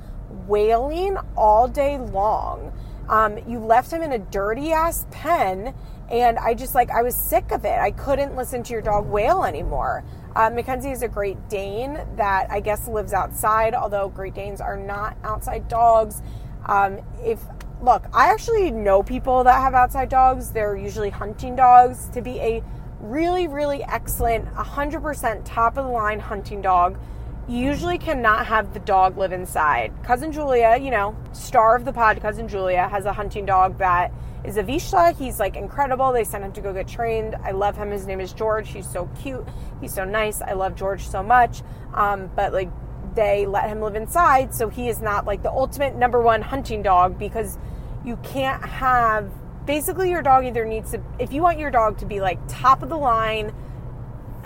[0.47, 2.73] wailing all day long.
[3.07, 5.73] Um, you left him in a dirty ass pen,
[6.09, 7.79] and I just like, I was sick of it.
[7.79, 10.03] I couldn't listen to your dog wail anymore.
[10.35, 14.77] Uh, Mackenzie is a Great Dane that I guess lives outside, although Great Danes are
[14.77, 16.21] not outside dogs.
[16.67, 17.43] Um, if
[17.81, 20.51] look, I actually know people that have outside dogs.
[20.51, 22.09] They're usually hunting dogs.
[22.09, 22.63] To be a
[22.99, 26.99] really, really excellent, 100% top of the line hunting dog.
[27.47, 29.91] Usually cannot have the dog live inside.
[30.03, 34.11] Cousin Julia, you know, star of the pod, Cousin Julia, has a hunting dog that
[34.43, 35.17] is a Vizsla.
[35.17, 36.11] He's like incredible.
[36.11, 37.35] They sent him to go get trained.
[37.43, 37.89] I love him.
[37.89, 38.69] His name is George.
[38.69, 39.47] He's so cute.
[39.81, 40.41] He's so nice.
[40.41, 41.63] I love George so much.
[41.93, 42.69] Um, but like,
[43.15, 46.83] they let him live inside, so he is not like the ultimate number one hunting
[46.83, 47.57] dog because
[48.05, 49.29] you can't have
[49.69, 52.81] basically your dog either needs to if you want your dog to be like top
[52.81, 53.53] of the line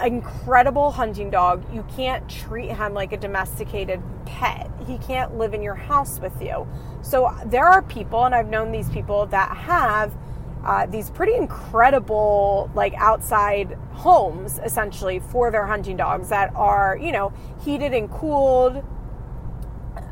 [0.03, 5.61] incredible hunting dog you can't treat him like a domesticated pet he can't live in
[5.61, 6.67] your house with you
[7.01, 10.13] so there are people and i've known these people that have
[10.65, 17.11] uh, these pretty incredible, like outside homes essentially for their hunting dogs that are, you
[17.11, 17.33] know,
[17.65, 18.81] heated and cooled.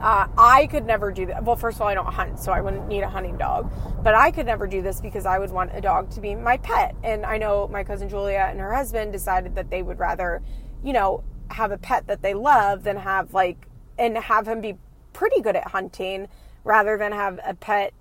[0.02, 1.44] Uh, I could never do that.
[1.44, 3.72] Well, first of all, I don't hunt, so I wouldn't need a hunting dog.
[4.04, 6.58] But I could never do this because I would want a dog to be my
[6.58, 6.96] pet.
[7.04, 10.42] And I know my cousin Julia and her husband decided that they would rather,
[10.84, 13.68] you know, have a pet that they love than have like,
[14.00, 14.76] and have him be
[15.14, 16.28] pretty good at hunting
[16.64, 17.94] rather than have a pet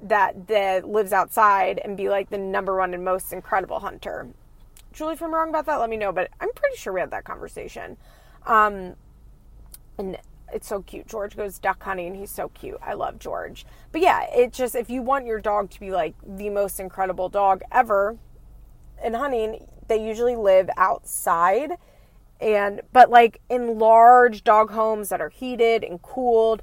[0.00, 4.28] that that lives outside and be like the number one and most incredible hunter.
[4.92, 6.12] Julie, if I'm wrong about that, let me know.
[6.12, 7.96] But I'm pretty sure we had that conversation.
[8.46, 8.94] Um,
[9.98, 10.16] and
[10.52, 11.06] it's so cute.
[11.06, 12.08] George goes duck hunting.
[12.08, 12.78] and He's so cute.
[12.82, 13.66] I love George.
[13.92, 17.28] But yeah, it just if you want your dog to be like the most incredible
[17.28, 18.16] dog ever
[19.02, 21.72] in hunting, they usually live outside
[22.40, 26.62] and but like in large dog homes that are heated and cooled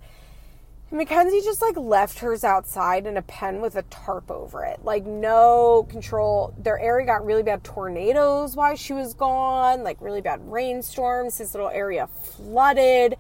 [0.92, 4.86] Mackenzie just like left hers outside in a pen with a tarp over it.
[4.86, 6.54] Like no control.
[6.60, 11.40] Their area got really bad tornadoes while she was gone, like really bad rainstorms.
[11.40, 13.16] This little area flooded.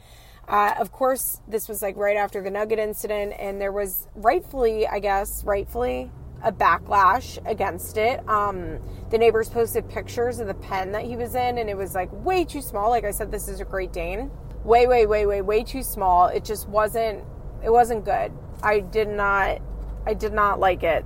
[0.47, 4.87] Uh, of course, this was like right after the Nugget incident, and there was rightfully,
[4.87, 6.11] I guess, rightfully
[6.43, 8.27] a backlash against it.
[8.29, 8.79] Um,
[9.09, 12.09] the neighbors posted pictures of the pen that he was in, and it was like
[12.11, 12.89] way too small.
[12.89, 14.29] Like I said, this is a Great Dane.
[14.63, 16.27] Way, way, way, way, way too small.
[16.27, 17.23] It just wasn't
[17.63, 18.31] it wasn't good.
[18.61, 19.59] I did not
[20.05, 21.03] I did not like it.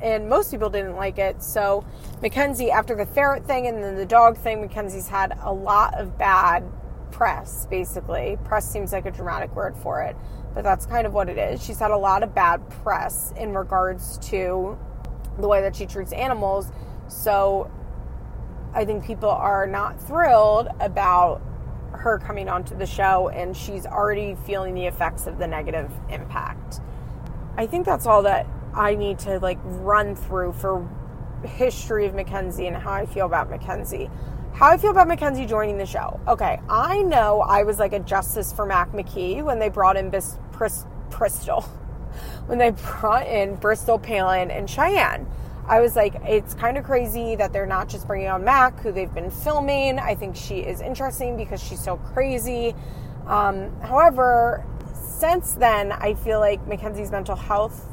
[0.00, 1.42] And most people didn't like it.
[1.42, 1.84] So
[2.22, 6.16] Mackenzie, after the ferret thing and then the dog thing, Mackenzie's had a lot of
[6.16, 6.64] bad
[7.10, 8.38] press, basically.
[8.44, 10.16] Press seems like a dramatic word for it,
[10.54, 11.64] but that's kind of what it is.
[11.64, 14.78] She's had a lot of bad press in regards to
[15.38, 16.72] the way that she treats animals.
[17.08, 17.70] So
[18.74, 21.40] I think people are not thrilled about
[21.92, 26.80] her coming onto the show and she's already feeling the effects of the negative impact.
[27.56, 30.88] I think that's all that I need to like run through for
[31.44, 34.10] history of Mackenzie and how I feel about Mackenzie.
[34.54, 36.18] How I feel about Mackenzie joining the show.
[36.26, 40.10] Okay, I know I was like a justice for Mac McKee when they brought in
[40.10, 41.62] Bis- Pris- Bristol.
[42.46, 45.28] When they brought in Bristol Palin and Cheyenne.
[45.68, 48.90] I was like, it's kind of crazy that they're not just bringing on Mac, who
[48.90, 49.98] they've been filming.
[49.98, 52.74] I think she is interesting because she's so crazy.
[53.26, 57.86] Um, however, since then, I feel like Mackenzie's mental health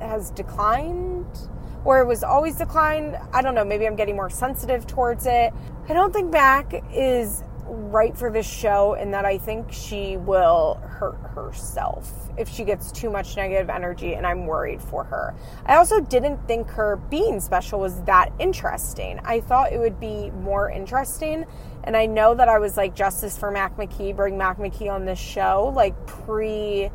[0.00, 1.26] has declined,
[1.84, 3.16] or it was always declined.
[3.32, 3.64] I don't know.
[3.64, 5.52] Maybe I'm getting more sensitive towards it.
[5.88, 10.74] I don't think Mac is right for this show in that I think she will
[10.82, 15.34] hurt herself if she gets too much negative energy, and I'm worried for her.
[15.66, 19.20] I also didn't think her being special was that interesting.
[19.24, 21.46] I thought it would be more interesting,
[21.84, 25.04] and I know that I was like justice for Mac McKee, bring Mac McKee on
[25.04, 26.90] this show, like pre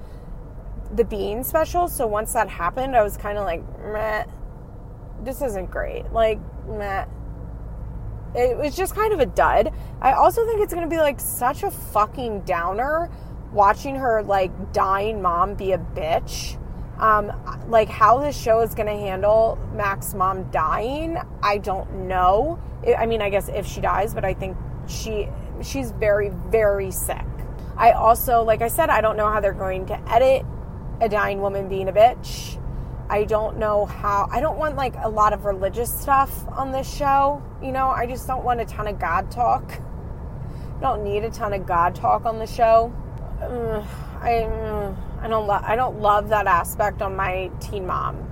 [0.94, 1.88] the being special.
[1.88, 3.62] So once that happened, I was kind of like,
[3.92, 4.26] meh,
[5.24, 6.12] this isn't great.
[6.12, 7.06] Like, meh
[8.36, 9.74] it was just kind of a dud.
[10.02, 13.10] I also think it's going to be like such a fucking downer
[13.52, 16.58] watching her like dying mom be a bitch.
[17.00, 17.32] Um,
[17.70, 22.60] like how this show is going to handle Mac's mom dying, I don't know.
[22.98, 24.58] I mean, I guess if she dies, but I think
[24.88, 25.30] she
[25.64, 27.26] she's very very sick.
[27.78, 30.46] I also, like I said, I don't know how they're going to edit
[31.00, 32.62] a dying woman being a bitch.
[33.10, 34.28] I don't know how.
[34.32, 37.42] I don't want like a lot of religious stuff on this show.
[37.62, 39.82] You know, I just don't want a ton of God talk.
[40.80, 42.94] Don't need a ton of God talk on the show.
[44.22, 48.30] I uh, I don't love I don't love that aspect on my teen mom.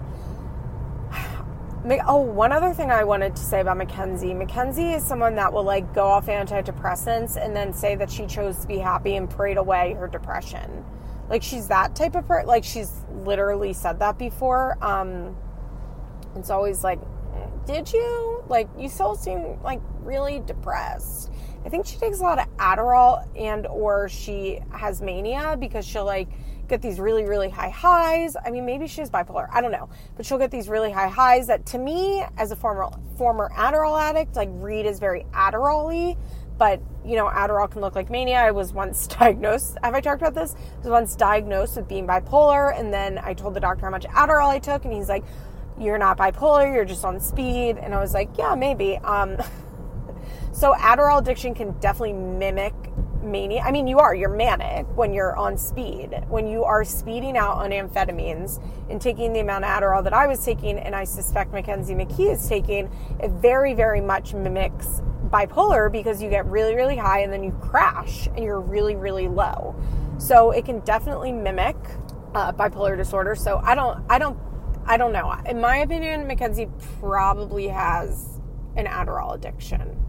[2.06, 4.34] Oh, one other thing I wanted to say about Mackenzie.
[4.34, 8.58] Mackenzie is someone that will like go off antidepressants and then say that she chose
[8.60, 10.84] to be happy and prayed away her depression.
[11.30, 12.48] Like she's that type of person.
[12.48, 12.92] Like she's
[13.24, 14.78] literally said that before.
[14.84, 15.36] Um,
[16.36, 17.00] it's always like,
[17.66, 18.44] did you?
[18.48, 21.32] Like you still seem like really depressed.
[21.66, 26.06] I think she takes a lot of Adderall and or she has mania because she'll
[26.06, 26.30] like
[26.70, 28.38] get these really really high highs.
[28.46, 29.48] I mean, maybe she's bipolar.
[29.52, 32.56] I don't know, but she'll get these really high highs that to me, as a
[32.56, 36.16] former former Adderall addict, like Reed is very Adderall-y
[36.58, 38.38] but you know, Adderall can look like mania.
[38.38, 39.78] I was once diagnosed.
[39.84, 40.56] Have I talked about this?
[40.56, 44.06] I was once diagnosed with being bipolar, and then I told the doctor how much
[44.06, 45.24] Adderall I took, and he's like,
[45.80, 46.74] "You're not bipolar.
[46.74, 49.38] You're just on speed." And I was like, "Yeah, maybe." Um,
[50.52, 52.74] so Adderall addiction can definitely mimic
[53.24, 53.62] mania.
[53.62, 54.16] I mean, you are.
[54.16, 56.24] You're manic when you're on speed.
[56.30, 60.28] When you are speeding out on amphetamines and taking the amount of Adderall that I
[60.28, 62.90] was taking, and I suspect Mackenzie McKee is taking,
[63.20, 67.52] it very, very much mimics bipolar because you get really, really high and then you
[67.62, 69.76] crash and you're really, really low.
[70.18, 71.76] So it can definitely mimic
[72.34, 73.36] uh, bipolar disorder.
[73.36, 74.38] So I don't, I don't,
[74.86, 75.34] I don't know.
[75.46, 76.70] In my opinion, Mackenzie
[77.00, 78.40] probably has
[78.76, 80.04] an Adderall addiction.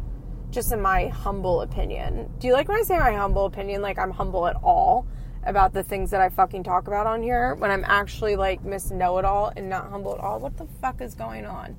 [0.51, 2.33] Just in my humble opinion.
[2.39, 3.83] Do you like when I say my humble opinion?
[3.83, 5.07] Like I'm humble at all
[5.45, 8.91] about the things that I fucking talk about on here when I'm actually like Miss
[8.91, 10.39] Know It All and not humble at all.
[10.39, 11.79] What the fuck is going on?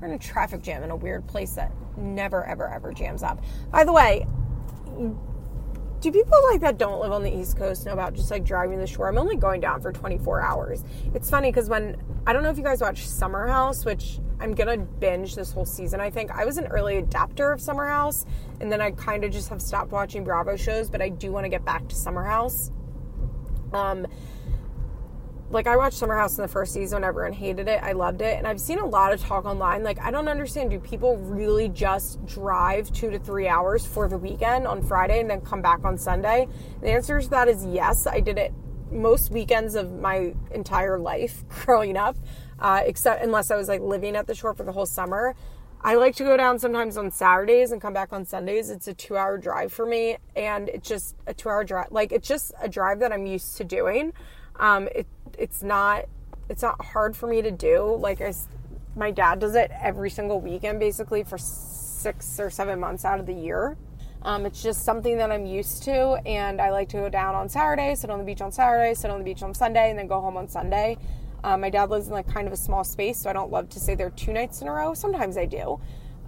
[0.00, 3.42] We're in a traffic jam in a weird place that never, ever, ever jams up.
[3.70, 4.26] By the way,
[6.00, 8.78] do people like that don't live on the East Coast know about just like driving
[8.78, 9.08] the shore?
[9.08, 10.84] I'm only going down for 24 hours.
[11.14, 11.96] It's funny because when
[12.26, 15.66] I don't know if you guys watch Summer House, which I'm gonna binge this whole
[15.66, 16.00] season.
[16.00, 18.24] I think I was an early adapter of Summer House,
[18.60, 21.44] and then I kind of just have stopped watching Bravo shows, but I do want
[21.44, 22.70] to get back to Summer House.
[23.72, 24.06] Um,
[25.50, 27.82] like I watched Summer House in the first season, everyone hated it.
[27.82, 28.36] I loved it.
[28.36, 29.82] And I've seen a lot of talk online.
[29.82, 30.70] Like, I don't understand.
[30.70, 35.30] Do people really just drive two to three hours for the weekend on Friday and
[35.30, 36.48] then come back on Sunday?
[36.82, 38.06] The answer to that is yes.
[38.06, 38.52] I did it
[38.90, 42.16] most weekends of my entire life growing up,
[42.58, 45.34] uh, except unless I was like living at the shore for the whole summer.
[45.80, 48.68] I like to go down sometimes on Saturdays and come back on Sundays.
[48.68, 51.86] It's a two hour drive for me, and it's just a two hour drive.
[51.90, 54.12] Like, it's just a drive that I'm used to doing.
[54.58, 55.06] Um, it,
[55.38, 56.04] it's not
[56.48, 57.96] it's not hard for me to do.
[57.98, 58.32] Like I,
[58.96, 63.26] my dad does it every single weekend, basically for six or seven months out of
[63.26, 63.76] the year.
[64.22, 67.48] Um, it's just something that I'm used to, and I like to go down on
[67.48, 70.08] Saturday, sit on the beach on Saturday, sit on the beach on Sunday, and then
[70.08, 70.96] go home on Sunday.
[71.44, 73.68] Um, my dad lives in like kind of a small space, so I don't love
[73.70, 74.92] to stay there two nights in a row.
[74.94, 75.80] Sometimes I do.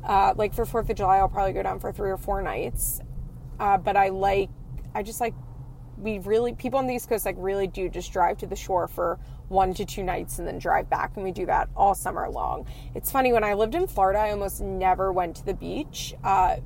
[0.05, 3.01] Uh, like for Fourth of July, I'll probably go down for three or four nights.
[3.59, 4.51] Uh, but I like,
[4.95, 5.35] I just like
[6.01, 8.89] we really people on the east coast like really do just drive to the shore
[8.89, 12.29] for one to two nights and then drive back and we do that all summer
[12.31, 12.67] long.
[12.95, 16.57] It's funny when i lived in florida i almost never went to the beach uh,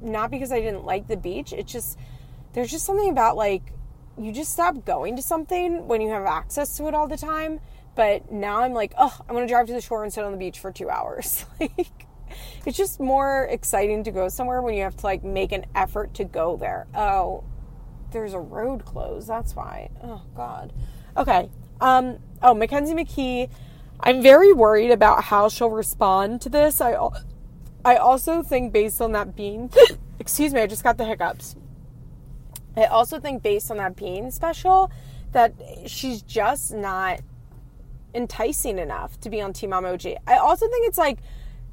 [0.00, 1.98] not because i didn't like the beach it's just
[2.52, 3.72] there's just something about like
[4.18, 7.60] you just stop going to something when you have access to it all the time
[7.94, 10.38] but now i'm like oh i'm gonna drive to the shore and sit on the
[10.38, 11.44] beach for two hours.
[11.60, 12.06] Like
[12.64, 16.14] it's just more exciting to go somewhere when you have to like make an effort
[16.14, 16.86] to go there.
[16.94, 17.44] Oh
[18.12, 19.28] there's a road closed.
[19.28, 19.90] That's why.
[20.02, 20.72] Oh God.
[21.16, 21.50] Okay.
[21.80, 22.18] Um.
[22.42, 23.48] Oh, Mackenzie McKee.
[24.00, 26.80] I'm very worried about how she'll respond to this.
[26.80, 26.96] I.
[27.84, 29.70] I also think based on that being,
[30.20, 31.56] excuse me, I just got the hiccups.
[32.76, 34.90] I also think based on that being special,
[35.32, 35.52] that
[35.86, 37.20] she's just not
[38.14, 40.06] enticing enough to be on Team OG.
[40.26, 41.18] I also think it's like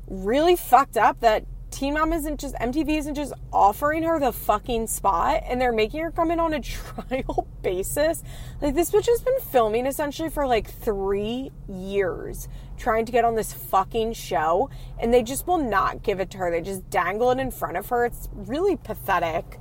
[0.07, 4.87] really fucked up that Teen Mom isn't just MTV isn't just offering her the fucking
[4.87, 8.23] spot and they're making her come in on a trial basis.
[8.61, 12.47] Like this bitch has been filming essentially for like three years
[12.77, 16.37] trying to get on this fucking show and they just will not give it to
[16.39, 16.51] her.
[16.51, 18.05] They just dangle it in front of her.
[18.05, 19.59] It's really pathetic.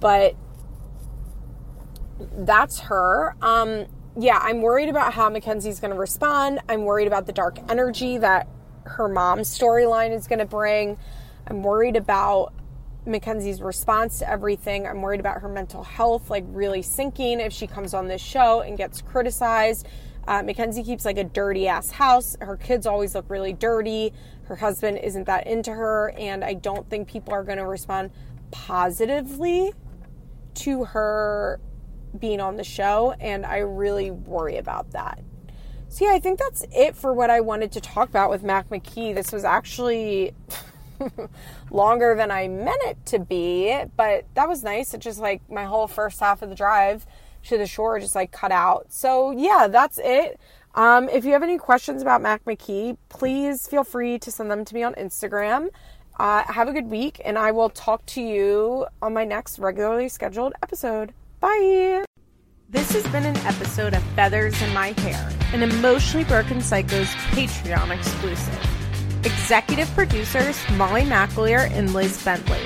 [0.00, 0.36] But
[2.18, 3.36] that's her.
[3.42, 3.86] Um
[4.18, 6.58] yeah, I'm worried about how Mackenzie's going to respond.
[6.68, 8.48] I'm worried about the dark energy that
[8.84, 10.98] her mom's storyline is going to bring.
[11.50, 12.54] I'm worried about
[13.04, 14.86] Mackenzie's response to everything.
[14.86, 18.60] I'm worried about her mental health, like really sinking if she comes on this show
[18.60, 19.88] and gets criticized.
[20.28, 22.36] Uh, Mackenzie keeps like a dirty ass house.
[22.40, 24.12] Her kids always look really dirty.
[24.44, 26.14] Her husband isn't that into her.
[26.16, 28.12] And I don't think people are going to respond
[28.52, 29.72] positively
[30.54, 31.60] to her
[32.16, 33.12] being on the show.
[33.18, 35.20] And I really worry about that.
[35.88, 38.68] So, yeah, I think that's it for what I wanted to talk about with Mac
[38.68, 39.16] McKee.
[39.16, 40.32] This was actually.
[41.70, 44.94] longer than I meant it to be, but that was nice.
[44.94, 47.06] It just like my whole first half of the drive
[47.44, 48.86] to the shore just like cut out.
[48.92, 50.40] So yeah, that's it.
[50.74, 54.64] Um, if you have any questions about Mac McKee, please feel free to send them
[54.64, 55.68] to me on Instagram.
[56.18, 60.08] Uh, have a good week, and I will talk to you on my next regularly
[60.08, 61.12] scheduled episode.
[61.40, 62.04] Bye.
[62.68, 67.90] This has been an episode of Feathers in My Hair, an emotionally broken psycho's Patreon
[67.90, 68.79] exclusive.
[69.24, 72.60] Executive producers Molly McAleer and Liz Bentley.